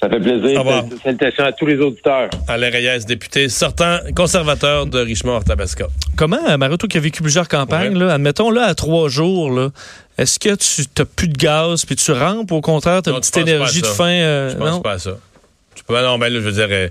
Ça 0.00 0.08
fait 0.08 0.18
plaisir. 0.18 0.64
Salutations 1.04 1.44
à 1.44 1.52
tous 1.52 1.66
les 1.66 1.76
auditeurs. 1.76 2.30
Alain 2.48 2.70
Reyes, 2.70 3.04
député 3.06 3.50
sortant 3.50 3.98
conservateur 4.16 4.86
de 4.86 5.00
Richmond-Tabasca. 5.00 5.88
Comment, 6.16 6.38
euh, 6.48 6.56
Mario, 6.56 6.78
toi 6.78 6.88
qui 6.88 6.96
as 6.96 7.02
vécu 7.02 7.20
plusieurs 7.20 7.46
campagnes, 7.46 7.98
là, 7.98 8.14
admettons 8.14 8.50
là 8.50 8.62
à 8.62 8.74
trois 8.74 9.10
jours, 9.10 9.70
est-ce 10.16 10.38
que 10.38 10.54
tu 10.54 10.88
n'as 10.98 11.04
plus 11.04 11.28
de 11.28 11.36
gaz 11.36 11.84
puis 11.84 11.96
tu 11.96 12.10
rampes, 12.10 12.52
au 12.52 12.62
contraire, 12.62 13.02
tu 13.02 13.10
as 13.10 13.12
une 13.12 13.20
petite 13.20 13.36
énergie 13.36 13.82
de 13.82 13.86
faim? 13.86 14.48
je 14.50 14.56
pense 14.56 14.82
pas 14.82 14.92
à 14.92 14.98
ça. 14.98 15.18
Tu 15.74 15.84
peux, 15.84 16.00
non, 16.00 16.16
ben 16.16 16.32
là, 16.32 16.40
je 16.40 16.48
veux 16.48 16.52
dire 16.52 16.90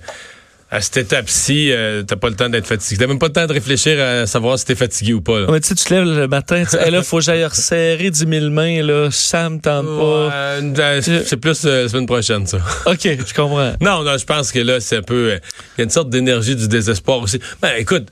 à 0.74 0.80
cette 0.80 0.96
étape-ci, 0.96 1.70
euh, 1.72 2.02
t'as 2.04 2.16
pas 2.16 2.30
le 2.30 2.36
temps 2.36 2.48
d'être 2.48 2.66
fatigué. 2.66 2.98
T'as 2.98 3.08
même 3.08 3.20
pas 3.20 3.28
le 3.28 3.34
temps 3.34 3.46
de 3.46 3.52
réfléchir 3.52 4.02
à 4.02 4.26
savoir 4.26 4.58
si 4.58 4.64
t'es 4.66 4.76
fatigué 4.76 5.12
ou 5.14 5.20
pas. 5.20 5.42
là. 5.42 5.52
Ouais, 5.52 5.60
tu 5.60 5.68
sais, 5.68 5.76
tu 5.76 5.84
te 5.84 5.94
lèves 5.94 6.06
le 6.06 6.28
matin, 6.30 6.64
tu 6.70 6.78
Hey, 6.80 6.92
là, 6.92 7.04
faut 7.04 7.18
que 7.18 7.24
j'aille 7.24 7.44
resserrer 7.44 8.10
10 8.10 8.26
000 8.26 8.50
mains, 8.52 8.82
là. 8.82 9.10
Ça 9.12 9.50
me 9.50 9.60
tente 9.60 9.86
pas. 9.86 10.34
Euh, 10.34 11.02
c'est 11.26 11.36
plus 11.38 11.66
euh, 11.66 11.84
la 11.84 11.90
semaine 11.90 12.06
prochaine, 12.06 12.48
ça. 12.48 12.58
OK, 12.86 13.02
je 13.04 13.34
comprends. 13.34 13.74
Non, 13.82 14.04
non, 14.04 14.18
je 14.18 14.24
pense 14.26 14.52
que 14.54 14.60
là, 14.60 14.80
c'est 14.80 14.98
un 14.98 15.02
peu. 15.02 15.32
euh, 15.34 15.40
Il 15.78 15.80
y 15.80 15.82
a 15.82 15.84
une 15.84 15.90
sorte 15.90 16.10
d'énergie 16.10 16.56
du 16.56 16.70
désespoir 16.70 17.20
aussi. 17.20 17.40
Ben, 17.62 17.72
écoute, 17.78 18.08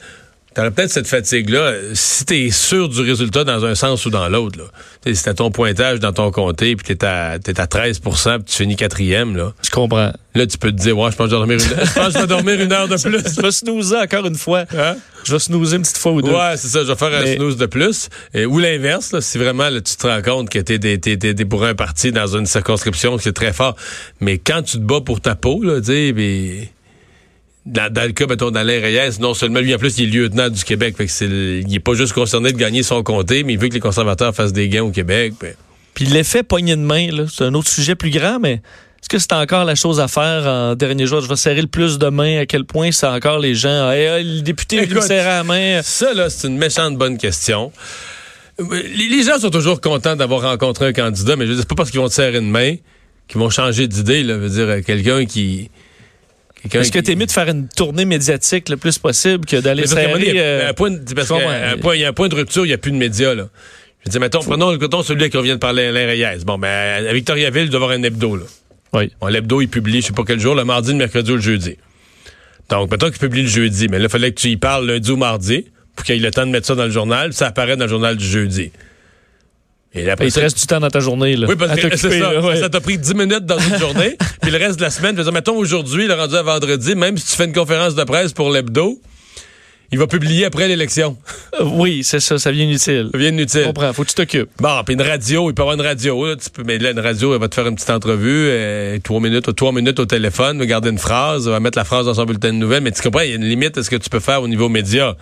t'aurais 0.60 0.72
peut-être 0.72 0.92
cette 0.92 1.08
fatigue-là 1.08 1.74
si 1.94 2.26
t'es 2.26 2.50
sûr 2.52 2.90
du 2.90 3.00
résultat 3.00 3.46
dans 3.46 3.64
un 3.64 3.76
sens 3.76 4.06
ou 4.06 4.10
dans 4.10 4.28
l'autre. 4.28 4.60
Si 5.06 5.24
t'as 5.24 5.34
ton 5.34 5.52
pointage 5.52 6.02
dans 6.02 6.12
ton 6.12 6.32
comté, 6.32 6.76
puis 6.76 6.98
t'es 6.98 7.06
à, 7.06 7.40
t'es 7.40 7.62
à 7.62 7.66
13 7.66 8.00
puis 8.00 8.12
tu 8.46 8.54
finis 8.54 8.76
quatrième, 8.76 9.38
là. 9.38 9.54
Je 9.64 9.70
comprends. 9.70 10.12
Là, 10.36 10.48
tu 10.48 10.58
peux 10.58 10.72
te 10.72 10.76
dire, 10.76 10.98
ouais, 10.98 11.12
je 11.12 11.16
pense 11.16 11.28
que 11.28 11.32
je 11.32 11.36
vais 11.36 11.48
dormir 11.48 11.56
une, 11.56 11.86
je 11.86 11.94
pense 11.94 12.08
que 12.08 12.14
je 12.14 12.18
vais 12.20 12.28
dormir 12.28 12.60
une 12.62 12.74
heure 12.74 12.88
de 12.90 12.98
plus. 12.98 13.36
Je 13.36 13.42
vais 13.42 13.52
snoozer 13.52 13.98
encore 13.98 14.26
une 14.26 14.36
fois. 14.36 14.66
Hein? 14.78 14.98
Je 15.24 15.32
vais 15.32 15.40
snoozer 15.40 15.78
une 15.78 15.82
petite 15.84 15.98
fois 15.98 16.12
ou 16.12 16.22
deux. 16.22 16.32
Ouais, 16.32 16.56
c'est 16.58 16.68
ça. 16.68 16.84
Je 16.84 16.88
vais 16.88 16.96
faire 16.96 17.14
un 17.14 17.36
snooze 17.36 17.56
de 17.58 17.66
plus. 17.66 18.10
Et- 18.34 18.46
ou 18.46 18.60
l'inverse, 18.60 19.18
si 19.22 19.38
vraiment 19.38 19.70
là, 19.70 19.80
tu 19.82 19.96
te 19.96 20.08
rends 20.08 20.22
compte 20.22 20.50
que 20.50 20.60
t'es, 20.60 20.78
t'es, 20.78 21.46
pour 21.46 21.64
un 21.64 21.74
parti 21.74 22.12
dans 22.12 22.28
une 22.36 22.46
circonscription, 22.46 23.18
c'est 23.18 23.34
très 23.34 23.54
fort. 23.54 23.76
Mais 24.20 24.38
quand 24.38 24.62
tu 24.62 24.78
te 24.78 24.84
bats 24.84 25.02
pour 25.02 25.22
ta 25.22 25.36
peau, 25.36 25.64
là, 25.64 25.80
ben, 25.80 26.68
dans, 27.70 27.92
dans 27.92 28.04
le 28.04 28.12
cas, 28.12 28.26
mettons, 28.28 28.52
d'Alain 28.52 28.82
Reyes, 28.82 29.20
non 29.20 29.34
seulement 29.34 29.60
lui, 29.60 29.74
en 29.74 29.78
plus, 29.78 29.98
il 30.00 30.10
est 30.10 30.20
lieutenant 30.20 30.50
du 30.50 30.64
Québec. 30.64 30.96
Fait 30.98 31.06
que 31.06 31.62
il 31.62 31.74
est 31.74 31.80
pas 31.80 31.94
juste 31.94 32.14
concerné 32.14 32.52
de 32.52 32.58
gagner 32.58 32.84
son 32.84 33.04
comté, 33.04 33.44
mais 33.44 33.54
il 33.54 33.60
veut 33.60 33.70
que 33.70 33.74
les 33.74 33.80
conservateurs 33.80 34.34
fassent 34.34 34.54
des 34.54 34.70
gains 34.70 34.84
au 34.84 34.92
Québec. 34.92 35.34
ben, 35.40 35.54
Puis 35.94 36.06
l'effet 36.06 36.44
poignée 36.44 36.76
de 36.76 36.82
main, 36.82 37.12
là, 37.12 37.26
c'est 37.32 37.44
un 37.44 37.54
autre 37.54 37.70
sujet 37.70 37.96
plus 37.96 38.10
grand, 38.10 38.40
mais 38.40 38.62
est-ce 39.02 39.08
que 39.08 39.18
c'est 39.18 39.34
encore 39.34 39.64
la 39.64 39.76
chose 39.76 40.00
à 40.00 40.08
faire 40.08 40.46
en 40.46 40.76
dernier 40.76 41.06
jour? 41.06 41.22
Je 41.22 41.30
vais 41.30 41.36
serrer 41.36 41.62
le 41.62 41.68
plus 41.68 41.98
de 41.98 42.08
mains. 42.08 42.40
À 42.40 42.46
quel 42.46 42.66
point 42.66 42.92
c'est 42.92 43.08
encore 43.08 43.40
les 43.40 43.56
gens? 43.56 43.90
Hey, 43.92 44.04
hey, 44.04 44.24
le 44.24 44.42
député 44.42 44.84
Écoute, 44.84 45.04
serrer 45.04 45.24
la 45.24 45.44
main. 45.44 45.82
Ça, 45.84 46.14
là, 46.14 46.30
c'est 46.30 46.48
une 46.48 46.58
méchante 46.58 46.98
bonne 46.98 47.18
question. 47.18 47.72
Les, 48.60 49.24
gens 49.24 49.40
sont 49.40 49.52
toujours 49.52 49.80
contents 49.80 50.18
d'avoir 50.18 50.42
rencontré 50.42 50.88
un 50.88 50.94
candidat, 50.94 51.38
mais 51.38 51.46
je 51.46 51.52
veux 51.52 51.56
dire, 51.56 51.64
c'est 51.64 51.70
pas 51.70 51.76
parce 51.76 51.92
qu'ils 51.92 52.02
vont 52.02 52.10
te 52.10 52.14
serrer 52.14 52.40
une 52.40 52.52
main 52.52 52.76
qu'ils 53.30 53.40
vont 53.40 53.50
changer 53.50 53.88
d'idée. 53.88 54.24
Là, 54.24 54.34
Je 54.34 54.40
veux 54.40 54.50
dire, 54.50 54.86
quelqu'un 54.86 55.26
qui. 55.26 55.70
Est-ce 56.80 56.92
que 56.92 57.00
t'es 57.00 57.16
mieux 57.16 57.26
de 57.26 57.32
faire 57.32 57.48
une 57.48 57.68
tournée 57.70 58.06
médiatique 58.06 58.70
le 58.70 58.78
plus 58.78 58.98
possible 58.98 59.46
que 59.46 59.58
d'aller 59.58 59.84
serrer... 59.88 60.12
il 60.30 60.36
y 60.36 60.40
a- 60.40 60.70
euh, 61.74 61.76
il 61.96 62.02
y 62.02 62.06
a 62.06 62.10
un 62.10 62.14
point 62.14 62.28
de 62.28 62.36
rupture, 62.36 62.66
il 62.66 62.70
n'y 62.70 62.74
a 62.74 62.78
plus 62.78 62.92
de 62.92 62.98
médias. 62.98 63.34
Là. 63.34 63.48
Je 64.06 64.12
dire, 64.12 64.20
mettons, 64.22 64.40
prenons, 64.42 64.78
mettons 64.78 65.04
celui 65.04 65.30
qui 65.30 65.42
vient 65.42 65.56
de 65.56 65.60
parler, 65.60 65.86
Alain 65.86 66.06
Reyes. 66.08 66.44
Bon, 66.46 66.58
ben, 66.58 67.06
à 67.08 67.14
Victoriaville, 67.14 67.64
il 67.64 67.70
doit 67.70 67.80
y 67.80 67.84
avoir 67.84 67.98
un 67.98 68.04
hebdo. 68.04 68.36
Là. 68.36 68.44
Oui. 68.94 69.12
Bon, 69.22 69.28
l'hebdo, 69.28 69.62
il 69.62 69.68
publie, 69.70 70.02
je 70.02 70.08
sais 70.08 70.14
pas 70.14 70.24
quel 70.26 70.40
jour, 70.40 70.56
le 70.56 70.66
mardi, 70.66 70.92
le 70.92 70.98
mercredi 70.98 71.32
ou 71.32 71.36
le 71.36 71.42
jeudi. 71.42 71.78
Donc, 72.70 72.92
mettons 72.92 73.10
qu'il 73.10 73.20
publie 73.20 73.44
le 73.44 73.48
jeudi, 73.50 73.88
mais 73.88 73.98
là, 74.00 74.06
il 74.06 74.10
fallait 74.10 74.32
que 74.32 74.40
tu 74.40 74.48
y 74.50 74.58
parles 74.58 74.86
lundi 74.86 75.12
ou 75.12 75.18
mardi 75.18 75.66
pour 75.96 76.06
qu'il 76.06 76.16
ait 76.16 76.20
le 76.20 76.32
temps 76.32 76.46
de 76.46 76.52
mettre 76.52 76.68
ça 76.68 76.76
dans 76.76 76.86
le 76.86 76.92
journal, 76.92 77.30
puis 77.30 77.38
ça 77.38 77.48
apparaît 77.48 77.76
dans 77.78 77.86
le 77.86 77.90
journal 77.90 78.16
du 78.16 78.26
jeudi. 78.26 78.72
Et 79.94 80.10
après 80.10 80.28
Il 80.28 80.32
te 80.32 80.40
reste 80.40 80.60
du 80.60 80.68
temps 80.68 80.80
dans 80.80 80.90
ta 80.90 81.00
journée. 81.00 81.36
Là, 81.36 81.48
oui, 81.50 81.56
parce 81.58 81.80
que 81.80 81.98
c'est 81.98 82.20
ça. 82.20 82.34
là, 82.34 82.42
ouais. 82.42 82.58
Ça 82.58 82.70
t'a 82.70 82.80
pris 82.80 82.98
10 82.98 83.16
minutes 83.16 83.46
dans 83.46 83.58
une 83.58 83.78
journée, 83.80 84.18
puis 84.42 84.52
le 84.52 84.58
reste 84.58 84.78
de 84.78 84.84
la 84.84 84.92
semaine, 84.92 85.16
je 85.18 85.24
dire, 85.24 85.32
mettons 85.32 85.56
aujourd'hui, 85.58 86.06
le 86.08 86.14
rendu 86.14 86.36
à 86.36 86.44
vendredi, 86.44 86.94
même 86.96 87.18
si 87.18 87.26
tu 87.26 87.36
fais 87.36 87.46
une 87.46 87.54
conférence 87.54 87.96
de 87.96 88.04
presse 88.04 88.32
pour 88.34 88.52
l'hebdo, 88.52 89.00
il 89.92 89.98
va 89.98 90.06
publier 90.06 90.46
après 90.46 90.68
l'élection. 90.68 91.18
Euh, 91.60 91.64
Oui, 91.64 92.04
c'est 92.04 92.20
ça, 92.20 92.38
ça 92.38 92.52
vient 92.52 92.66
inutile. 92.66 93.10
Ça 93.12 93.18
vient 93.18 93.30
Je 93.30 93.34
inutile. 93.34 93.64
comprends, 93.64 93.92
faut 93.92 94.04
que 94.04 94.10
tu 94.10 94.14
t'occupes. 94.14 94.50
Bon, 94.60 94.84
puis 94.86 94.94
une 94.94 95.02
radio, 95.02 95.50
il 95.50 95.56
peut 95.56 95.62
y 95.62 95.64
avoir 95.64 95.74
une 95.76 95.82
radio. 95.82 96.28
Là, 96.28 96.36
tu 96.36 96.52
peux, 96.52 96.62
mais 96.64 96.78
là, 96.78 96.92
une 96.92 97.00
radio, 97.00 97.34
elle 97.34 97.40
va 97.42 97.48
te 97.48 97.56
faire 97.56 97.66
une 97.66 97.74
petite 97.74 97.90
entrevue, 97.90 98.46
euh, 98.50 99.00
trois 99.04 99.20
minutes, 99.20 99.56
trois 99.56 99.72
minutes 99.72 100.00
au 100.00 100.06
téléphone, 100.06 100.60
va 100.60 100.68
garder 100.68 100.92
une 100.92 101.00
phrase, 101.00 101.48
va 101.48 101.60
mettre 101.60 101.80
la 101.80 101.86
phrase 101.86 102.06
dans 102.06 102.14
son 102.14 102.26
bulletin 102.26 102.50
de 102.50 102.58
nouvelles. 102.60 102.84
Mais 102.84 102.92
tu 102.92 103.02
comprends, 103.02 103.22
il 103.22 103.30
y 103.30 103.34
a 103.34 103.38
une 103.38 103.46
limite 103.46 103.80
à 103.80 103.84
ce 103.84 103.90
que 103.90 103.96
tu 103.96 104.12
peux 104.12 104.20
faire 104.20 104.44
au 104.44 104.48
niveau 104.48 104.70
média. 104.70 105.16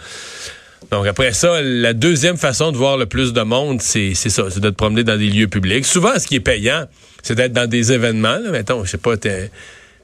Donc 0.92 1.06
après 1.06 1.34
ça, 1.34 1.62
la 1.62 1.94
deuxième 1.94 2.38
façon 2.38 2.72
de 2.72 2.78
voir 2.78 2.98
le 2.98 3.06
plus 3.06 3.34
de 3.34 3.42
monde, 3.42 3.82
c'est 3.82 4.14
ça, 4.16 4.44
c'est 4.50 4.60
de 4.62 4.70
te 4.70 4.76
promener 4.76 5.04
dans 5.04 5.18
des 5.18 5.28
lieux 5.30 5.48
publics. 5.48 5.86
Souvent, 5.86 6.18
ce 6.18 6.28
qui 6.28 6.36
est 6.36 6.40
payant, 6.40 6.86
c'est 7.24 7.36
d'être 7.36 7.52
dans 7.54 7.68
des 7.70 7.92
événements. 7.92 8.38
Là, 8.38 8.52
mettons, 8.52 8.86
je 8.86 8.92
sais 8.92 8.98
pas, 8.98 9.18
t'es 9.18 9.52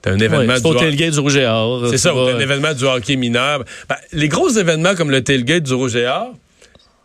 un 0.06 0.16
événement 0.20 0.40
Ouais, 0.40 0.48
du 0.56 0.62
c'est 0.62 0.68
au 0.68 0.72
ho- 0.76 0.80
tailgate 0.80 1.14
du 1.14 1.20
Rouge 1.20 1.38
et 1.38 1.46
Or. 1.46 1.88
c'est 1.90 1.98
ça, 1.98 2.12
un 2.12 2.40
événement 2.40 2.74
du 2.74 2.84
hockey 2.84 3.16
mineur. 3.16 3.64
Ben, 3.88 3.96
les 4.12 4.28
gros 4.28 4.50
événements 4.50 4.96
comme 4.96 5.10
le 5.10 5.24
tailgate 5.24 5.64
du 5.64 5.74
Rouge 5.74 5.96
et 5.96 6.06
Or, 6.08 6.34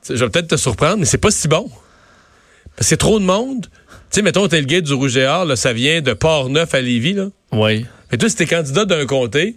je 0.08 0.14
vais 0.14 0.28
peut-être 0.30 0.49
te 0.49 0.56
surprendre, 0.56 0.97
mais 0.99 1.04
c'est 1.04 1.18
pas 1.18 1.30
si 1.30 1.47
bon. 1.47 1.70
C'est 2.80 2.97
trop 2.97 3.20
de 3.20 3.25
monde. 3.25 3.66
Tu 4.11 4.16
sais, 4.16 4.23
mettons, 4.23 4.42
le 4.42 4.49
tailgate 4.49 4.85
du 4.85 4.94
Rouge 4.94 5.16
et 5.16 5.26
Or, 5.26 5.44
là, 5.44 5.54
ça 5.54 5.73
vient 5.73 6.00
de 6.00 6.12
Port-Neuf 6.14 6.75
à 6.75 6.80
Lévis, 6.80 7.12
là. 7.12 7.26
Oui. 7.52 7.87
Mais 8.11 8.18
toi, 8.18 8.28
si 8.28 8.35
t'es 8.37 8.47
candidat 8.47 8.85
d'un 8.87 9.06
comté, 9.06 9.56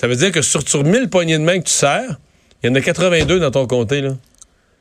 ça 0.00 0.08
veut 0.08 0.16
dire 0.16 0.32
que 0.32 0.42
sur, 0.42 0.66
sur 0.68 0.82
1000 0.82 1.08
poignées 1.10 1.38
de 1.38 1.42
main 1.44 1.58
que 1.60 1.66
tu 1.66 1.72
sers, 1.72 2.18
il 2.62 2.68
y 2.68 2.72
en 2.72 2.74
a 2.74 2.80
82 2.80 3.40
dans 3.40 3.50
ton 3.50 3.66
comté, 3.66 4.00
là. 4.00 4.16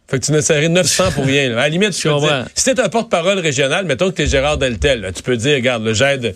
Fait 0.07 0.19
que 0.19 0.25
tu 0.25 0.31
n'as 0.33 0.41
serré 0.41 0.67
900 0.67 1.11
pour 1.13 1.25
rien. 1.25 1.49
là. 1.49 1.55
À 1.55 1.63
la 1.63 1.69
limite, 1.69 1.91
tu 1.91 2.09
Je 2.09 2.13
peux 2.13 2.19
dire, 2.19 2.45
si 2.53 2.65
t'es 2.65 2.81
un 2.81 2.89
porte-parole 2.89 3.39
régional, 3.39 3.85
mettons 3.85 4.09
que 4.09 4.15
t'es 4.15 4.27
Gérard 4.27 4.57
Deltel, 4.57 5.01
là, 5.01 5.11
tu 5.13 5.23
peux 5.23 5.37
dire, 5.37 5.55
regarde, 5.55 5.93
j'aide, 5.93 6.35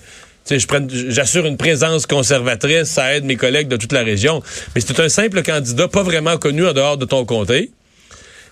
j'assure 1.09 1.45
une 1.45 1.57
présence 1.57 2.05
conservatrice, 2.05 2.85
ça 2.85 3.13
aide 3.13 3.25
mes 3.25 3.35
collègues 3.35 3.67
de 3.67 3.77
toute 3.77 3.91
la 3.91 4.03
région. 4.03 4.41
Mais 4.73 4.81
si 4.81 4.87
t'es 4.87 5.01
un 5.01 5.09
simple 5.09 5.43
candidat, 5.43 5.87
pas 5.87 6.03
vraiment 6.03 6.37
connu 6.37 6.65
en 6.65 6.73
dehors 6.73 6.97
de 6.97 7.05
ton 7.05 7.25
comté, 7.25 7.71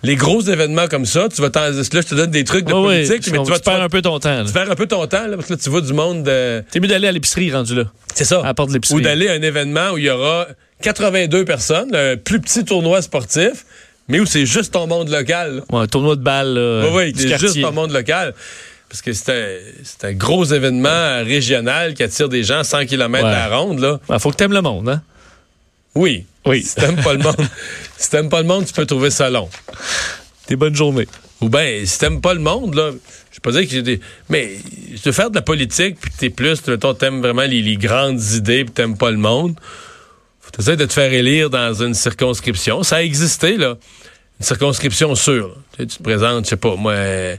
les 0.03 0.17
gros 0.17 0.41
événements 0.41 0.89
comme 0.89 1.05
ça, 1.05 1.29
tu 1.33 1.41
vas 1.41 1.49
là, 1.55 1.71
je 1.71 1.89
te 1.89 2.15
donne 2.15 2.31
des 2.31 2.43
trucs 2.43 2.65
de 2.65 2.73
ouais, 2.73 3.05
politique, 3.05 3.25
je 3.25 3.31
mais 3.31 3.41
tu 3.43 3.49
vas 3.49 3.59
te 3.59 3.69
un 3.69 3.87
peu 3.87 4.01
ton 4.01 4.19
temps. 4.19 4.39
là. 4.39 4.43
tu 4.45 4.51
perds 4.51 4.69
un 4.69 4.75
peu 4.75 4.85
ton 4.87 5.07
temps, 5.07 5.27
là, 5.27 5.37
parce 5.37 5.47
que 5.47 5.53
là, 5.53 5.59
tu 5.63 5.69
vois 5.69 5.79
du 5.79 5.93
monde 5.93 6.23
de... 6.23 6.61
T'es 6.69 6.81
mieux 6.81 6.89
d'aller 6.89 7.07
à 7.07 7.11
l'épicerie 7.13 7.53
rendu 7.53 7.75
là. 7.75 7.85
C'est 8.13 8.25
ça. 8.25 8.41
À 8.41 8.47
la 8.47 8.53
porte 8.53 8.69
de 8.69 8.73
l'épicerie. 8.73 8.99
Ou 8.99 9.01
d'aller 9.01 9.29
à 9.29 9.33
un 9.33 9.41
événement 9.41 9.91
où 9.91 9.97
il 9.97 10.03
y 10.03 10.09
aura 10.09 10.47
82 10.83 11.45
personnes, 11.45 11.95
un 11.95 12.17
plus 12.17 12.39
petit 12.39 12.63
tournoi 12.65 13.01
sportif, 13.01 13.65
mais 14.07 14.19
où 14.19 14.25
c'est 14.25 14.45
juste 14.45 14.73
ton 14.73 14.85
monde 14.85 15.09
local. 15.09 15.63
Ouais, 15.71 15.79
un 15.81 15.87
tournoi 15.87 16.15
de 16.15 16.21
balle. 16.21 16.57
Oui, 16.57 16.89
oui, 16.93 17.13
c'est 17.15 17.39
juste 17.39 17.59
ton 17.61 17.71
monde 17.71 17.91
local. 17.91 18.33
Parce 18.89 19.01
que 19.01 19.13
c'est 19.13 20.03
un, 20.03 20.13
gros 20.13 20.45
événement 20.45 21.23
régional 21.23 21.95
qui 21.95 22.03
attire 22.03 22.29
des 22.29 22.43
gens 22.43 22.63
100 22.63 22.85
km 22.85 23.25
Ouais. 23.25 23.31
à 23.31 23.49
la 23.49 23.57
ronde. 23.57 23.79
Là. 23.79 23.99
Faut 24.19 24.29
que 24.29 24.35
t'aimes 24.35 24.53
le 24.53 24.61
monde, 24.61 24.87
hein? 24.87 25.01
Oui. 25.95 26.25
Oui. 26.45 26.61
Si 26.61 26.75
t'aimes 26.75 27.01
pas 27.01 27.13
le 27.13 27.19
monde, 27.19 27.35
si 27.97 28.09
t'aimes 28.11 28.29
pas 28.29 28.41
le 28.41 28.47
monde, 28.47 28.65
tu 28.65 28.73
peux 28.73 28.85
trouver 28.85 29.09
ça 29.09 29.31
long. 29.31 29.49
Des 30.47 30.55
bonnes 30.55 30.75
journées. 30.75 31.07
Ou 31.41 31.49
bien, 31.49 31.81
si 31.85 31.97
t'aimes 31.97 32.21
pas 32.21 32.35
le 32.35 32.39
monde, 32.39 32.75
là, 32.75 32.91
je 33.31 33.37
vais 33.37 33.41
pas 33.41 33.51
dire 33.51 33.61
que 33.63 33.69
j'ai 33.71 33.81
des. 33.81 33.99
Mais 34.29 34.51
de 35.03 35.11
faire 35.11 35.31
de 35.31 35.35
la 35.35 35.41
politique, 35.41 35.97
puis 35.99 36.11
t'es 36.15 36.29
plus, 36.29 36.65
mettons, 36.67 36.93
t'aimes 36.93 37.21
vraiment 37.21 37.41
les, 37.43 37.61
les 37.61 37.77
grandes 37.77 38.21
idées, 38.33 38.63
puis 38.63 38.73
t'aimes 38.73 38.97
pas 38.97 39.09
le 39.09 39.17
monde, 39.17 39.55
essayer 40.61 40.77
de 40.77 40.85
te 40.85 40.93
faire 40.93 41.11
élire 41.11 41.49
dans 41.49 41.73
une 41.73 41.93
circonscription. 41.93 42.83
Ça 42.83 42.97
a 42.97 43.01
existé, 43.01 43.57
là. 43.57 43.77
Une 44.39 44.45
circonscription 44.45 45.15
sûre. 45.15 45.55
Tu, 45.71 45.77
sais, 45.77 45.87
tu 45.87 45.97
te 45.97 46.03
présentes, 46.03 46.45
je 46.45 46.49
sais 46.51 46.57
pas, 46.57 46.75
moi, 46.75 46.93
euh, 46.93 47.35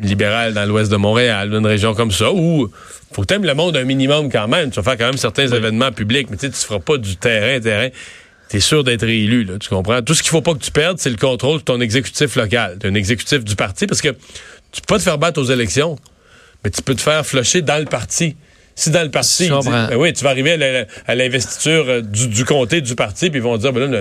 libéral 0.00 0.54
dans 0.54 0.64
l'ouest 0.66 0.90
de 0.90 0.96
Montréal, 0.96 1.52
une 1.52 1.66
région 1.66 1.94
comme 1.94 2.10
ça, 2.10 2.32
où 2.32 2.70
faut 3.12 3.22
que 3.22 3.26
t'aimes 3.26 3.44
le 3.44 3.54
monde 3.54 3.76
un 3.76 3.84
minimum 3.84 4.30
quand 4.30 4.48
même. 4.48 4.70
Tu 4.70 4.76
vas 4.76 4.82
faire 4.82 4.98
quand 4.98 5.06
même 5.06 5.16
certains 5.16 5.46
événements 5.46 5.92
publics, 5.92 6.28
mais 6.30 6.36
tu 6.36 6.46
sais, 6.46 6.52
tu 6.52 6.58
feras 6.58 6.80
pas 6.80 6.98
du 6.98 7.16
terrain, 7.16 7.60
terrain. 7.60 7.88
T'es 8.48 8.60
sûr 8.60 8.84
d'être 8.84 9.04
élu, 9.04 9.44
là, 9.44 9.58
tu 9.58 9.68
comprends? 9.68 10.02
Tout 10.02 10.14
ce 10.14 10.22
qu'il 10.22 10.30
faut 10.30 10.42
pas 10.42 10.54
que 10.54 10.62
tu 10.62 10.70
perdes, 10.70 10.98
c'est 10.98 11.10
le 11.10 11.16
contrôle 11.16 11.58
de 11.58 11.64
ton 11.64 11.80
exécutif 11.80 12.36
local, 12.36 12.78
d'un 12.78 12.94
exécutif 12.94 13.42
du 13.42 13.56
parti, 13.56 13.86
parce 13.86 14.00
que 14.00 14.10
tu 14.70 14.80
peux 14.82 14.94
pas 14.94 14.98
te 14.98 15.02
faire 15.02 15.18
battre 15.18 15.40
aux 15.40 15.50
élections, 15.50 15.96
mais 16.62 16.70
tu 16.70 16.82
peux 16.82 16.94
te 16.94 17.00
faire 17.00 17.26
flusher 17.26 17.62
dans 17.62 17.78
le 17.78 17.86
parti. 17.86 18.36
Si 18.76 18.90
dans 18.90 19.02
le 19.02 19.10
parti, 19.10 19.48
ben 19.48 19.96
oui, 19.96 20.12
tu 20.12 20.22
vas 20.22 20.30
arriver 20.30 20.86
à 21.06 21.14
l'investiture 21.14 21.86
euh, 21.88 22.02
du, 22.02 22.28
du 22.28 22.44
comté, 22.44 22.82
du 22.82 22.94
parti, 22.94 23.30
puis 23.30 23.40
ils 23.40 23.42
vont 23.42 23.56
dire, 23.56 23.72
ben 23.72 23.90
là, 23.90 24.00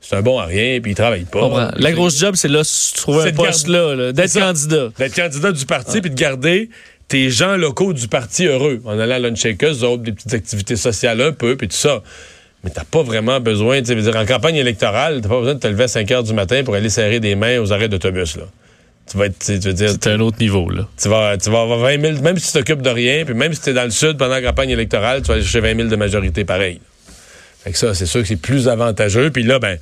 c'est 0.00 0.14
un 0.14 0.22
bon 0.22 0.38
à 0.38 0.46
rien, 0.46 0.80
puis 0.80 0.92
il 0.92 0.94
travaille 0.94 1.24
pas. 1.24 1.40
Comprends. 1.40 1.70
La 1.76 1.92
grosse 1.92 2.18
job, 2.18 2.36
c'est 2.36 2.48
là, 2.48 2.62
si 2.62 2.92
tu 2.92 3.00
trouves 3.00 3.20
un 3.20 3.32
poste 3.32 3.66
là, 3.66 3.96
là, 3.96 4.12
d'être 4.12 4.38
candidat. 4.38 4.88
D'être 4.96 5.14
candidat 5.14 5.50
du 5.50 5.66
parti, 5.66 6.00
puis 6.00 6.10
de 6.10 6.14
garder 6.14 6.70
tes 7.08 7.28
gens 7.30 7.56
locaux 7.56 7.92
du 7.92 8.06
parti 8.06 8.46
heureux. 8.46 8.80
En 8.84 8.98
allant 8.98 9.16
à 9.16 9.18
lunchakers, 9.18 9.82
autres, 9.82 10.04
des 10.04 10.12
petites 10.12 10.34
activités 10.34 10.76
sociales 10.76 11.20
un 11.20 11.32
peu, 11.32 11.56
puis 11.56 11.66
tout 11.66 11.76
ça. 11.76 12.02
Mais 12.62 12.70
t'as 12.70 12.84
pas 12.84 13.02
vraiment 13.02 13.40
besoin, 13.40 13.80
tu 13.80 13.86
sais, 13.86 13.92
je 13.94 13.98
veux 14.00 14.10
dire, 14.10 14.20
en 14.20 14.26
campagne 14.26 14.56
électorale, 14.56 15.20
t'as 15.22 15.28
pas 15.28 15.38
besoin 15.38 15.54
de 15.54 15.60
te 15.60 15.68
lever 15.68 15.84
à 15.84 15.88
5 15.88 16.10
heures 16.12 16.22
du 16.22 16.34
matin 16.34 16.62
pour 16.64 16.74
aller 16.74 16.88
serrer 16.88 17.18
des 17.18 17.34
mains 17.34 17.60
aux 17.60 17.72
arrêts 17.72 17.88
d'autobus, 17.88 18.36
là. 18.36 18.44
Tu 19.10 19.16
vas 19.16 19.26
être, 19.26 19.38
tu 19.38 19.46
sais, 19.46 19.58
tu 19.58 19.68
veux 19.68 19.74
dire, 19.74 19.90
C'est 19.90 20.08
un 20.08 20.20
autre 20.20 20.38
niveau, 20.38 20.68
là. 20.68 20.86
tu 21.00 21.08
vas, 21.08 21.36
tu 21.38 21.50
vas 21.50 21.62
avoir 21.62 21.78
20 21.78 22.00
000, 22.00 22.22
même 22.22 22.38
si 22.38 22.52
tu 22.52 22.58
t'occupes 22.58 22.82
de 22.82 22.90
rien, 22.90 23.24
puis 23.24 23.34
même 23.34 23.54
si 23.54 23.60
tu 23.60 23.70
es 23.70 23.72
dans 23.72 23.84
le 23.84 23.90
sud 23.90 24.18
pendant 24.18 24.34
la 24.34 24.42
campagne 24.42 24.70
électorale, 24.70 25.22
tu 25.22 25.28
vas 25.28 25.34
aller 25.34 25.42
chercher 25.42 25.60
20 25.60 25.76
000 25.76 25.88
de 25.88 25.96
majorité 25.96 26.44
pareil. 26.44 26.80
Fait 27.64 27.72
que 27.72 27.78
ça, 27.78 27.94
c'est 27.94 28.06
sûr 28.06 28.20
que 28.22 28.28
c'est 28.28 28.36
plus 28.36 28.68
avantageux. 28.68 29.30
Puis 29.30 29.42
là, 29.42 29.58
ben, 29.58 29.74
à 29.76 29.78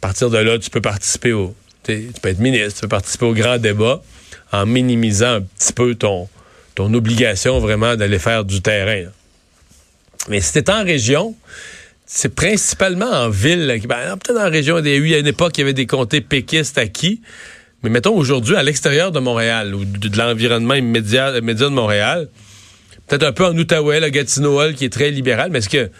partir 0.00 0.30
de 0.30 0.38
là, 0.38 0.58
tu 0.58 0.70
peux 0.70 0.80
participer 0.80 1.32
au. 1.32 1.54
Tu 1.84 2.10
peux 2.20 2.28
être 2.28 2.38
ministre, 2.40 2.74
tu 2.74 2.80
peux 2.82 2.88
participer 2.88 3.26
au 3.26 3.32
grand 3.32 3.58
débat 3.58 4.02
en 4.52 4.66
minimisant 4.66 5.34
un 5.36 5.40
petit 5.40 5.72
peu 5.72 5.94
ton, 5.94 6.28
ton 6.74 6.92
obligation 6.94 7.60
vraiment 7.60 7.96
d'aller 7.96 8.18
faire 8.18 8.44
du 8.44 8.60
terrain. 8.60 9.04
là. 9.04 9.10
Mais 10.28 10.40
si 10.40 10.52
t'es 10.52 10.70
en 10.70 10.82
région, 10.82 11.34
c'est 12.04 12.34
principalement 12.34 13.10
en 13.10 13.28
ville. 13.28 13.80
ben, 13.86 14.16
Peut-être 14.18 14.40
en 14.40 14.50
région, 14.50 14.78
il 14.78 14.88
y 14.88 14.92
a 14.92 14.96
eu 14.96 15.14
à 15.14 15.18
une 15.18 15.26
époque, 15.26 15.56
il 15.58 15.60
y 15.60 15.64
avait 15.64 15.72
des 15.72 15.86
comtés 15.86 16.20
péquistes 16.20 16.78
acquis. 16.78 17.20
Mais 17.82 17.90
mettons 17.90 18.16
aujourd'hui, 18.16 18.56
à 18.56 18.62
l'extérieur 18.62 19.12
de 19.12 19.20
Montréal 19.20 19.74
ou 19.74 19.84
de, 19.84 20.08
de 20.08 20.18
l'environnement 20.18 20.74
immédiat, 20.74 21.36
immédiat 21.38 21.66
de 21.68 21.74
Montréal, 21.74 22.28
peut-être 23.06 23.24
un 23.24 23.32
peu 23.32 23.44
en 23.46 23.56
Outaouais, 23.56 24.00
le 24.00 24.08
Gatineau 24.08 24.58
Hall, 24.60 24.74
qui 24.74 24.84
est 24.86 24.92
très 24.92 25.10
libéral, 25.10 25.50
mais 25.52 25.58
est-ce 25.58 25.68
que 25.68 25.90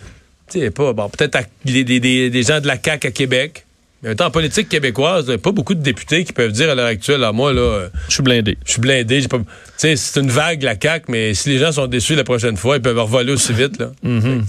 tu 0.50 0.61
sais, 0.61 0.71
pas, 0.71 0.92
bon, 0.92 1.09
peut-être 1.09 1.37
à- 1.37 1.42
des, 1.64 1.83
des- 1.85 1.99
des- 2.00 2.30
des 2.30 2.42
gens 2.42 2.61
de 2.61 2.66
la 2.68 2.76
CAQ 2.83 3.09
à 3.09 3.11
Québec. 3.11 3.62
Mais 4.02 4.21
en 4.23 4.30
politique 4.30 4.68
québécoise, 4.68 5.25
il 5.26 5.33
a 5.35 5.38
pas 5.38 5.50
beaucoup 5.52 5.75
de 5.75 5.83
députés 5.83 6.23
qui 6.25 6.33
peuvent 6.33 6.52
dire 6.52 6.71
à 6.71 6.75
l'heure 6.75 6.87
actuelle, 6.87 7.25
ah, 7.25 7.33
moi, 7.33 7.52
là, 7.52 7.61
euh, 7.61 7.88
Je 8.09 8.14
suis 8.14 8.23
blindé. 8.23 8.56
je 8.64 8.73
suis 8.73 8.80
blindé. 8.80 9.26
pas- 9.26 9.38
Tu 9.38 9.45
sais, 9.78 9.97
c'est 9.97 10.21
une 10.21 10.30
vague, 10.30 10.62
la 10.62 10.76
CAQ, 10.80 11.06
mais 11.11 11.35
si 11.35 11.49
les 11.49 11.59
gens 11.59 11.73
sont 11.73 11.87
déçus 11.87 12.14
la 12.14 12.23
prochaine 12.23 12.56
fois, 12.56 12.76
ils 12.76 12.83
peuvent 12.83 12.99
revoler 12.99 13.33
aussi 13.33 13.52
vite, 13.52 13.78
là. 13.78 13.90
Mm-hmm. 14.04 14.47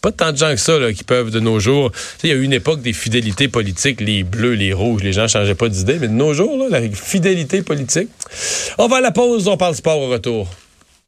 Pas 0.00 0.12
tant 0.12 0.32
de 0.32 0.36
gens 0.36 0.50
que 0.50 0.60
ça, 0.60 0.78
là, 0.78 0.92
qui 0.92 1.04
peuvent, 1.04 1.30
de 1.30 1.40
nos 1.40 1.58
jours. 1.58 1.90
Il 2.22 2.30
y 2.30 2.32
a 2.32 2.36
eu 2.36 2.42
une 2.42 2.52
époque 2.52 2.82
des 2.82 2.92
fidélités 2.92 3.48
politiques, 3.48 4.00
les 4.00 4.22
bleus, 4.22 4.54
les 4.54 4.72
rouges, 4.72 5.02
les 5.02 5.12
gens 5.12 5.28
changeaient 5.28 5.54
pas 5.54 5.68
d'idée, 5.68 5.98
mais 5.98 6.08
de 6.08 6.12
nos 6.12 6.34
jours, 6.34 6.56
là, 6.56 6.80
la 6.80 6.88
fidélité 6.90 7.62
politique. 7.62 8.08
On 8.78 8.88
va 8.88 8.98
à 8.98 9.00
la 9.00 9.10
pause, 9.10 9.48
on 9.48 9.56
parle 9.56 9.74
sport 9.74 9.98
au 9.98 10.08
retour. 10.08 10.48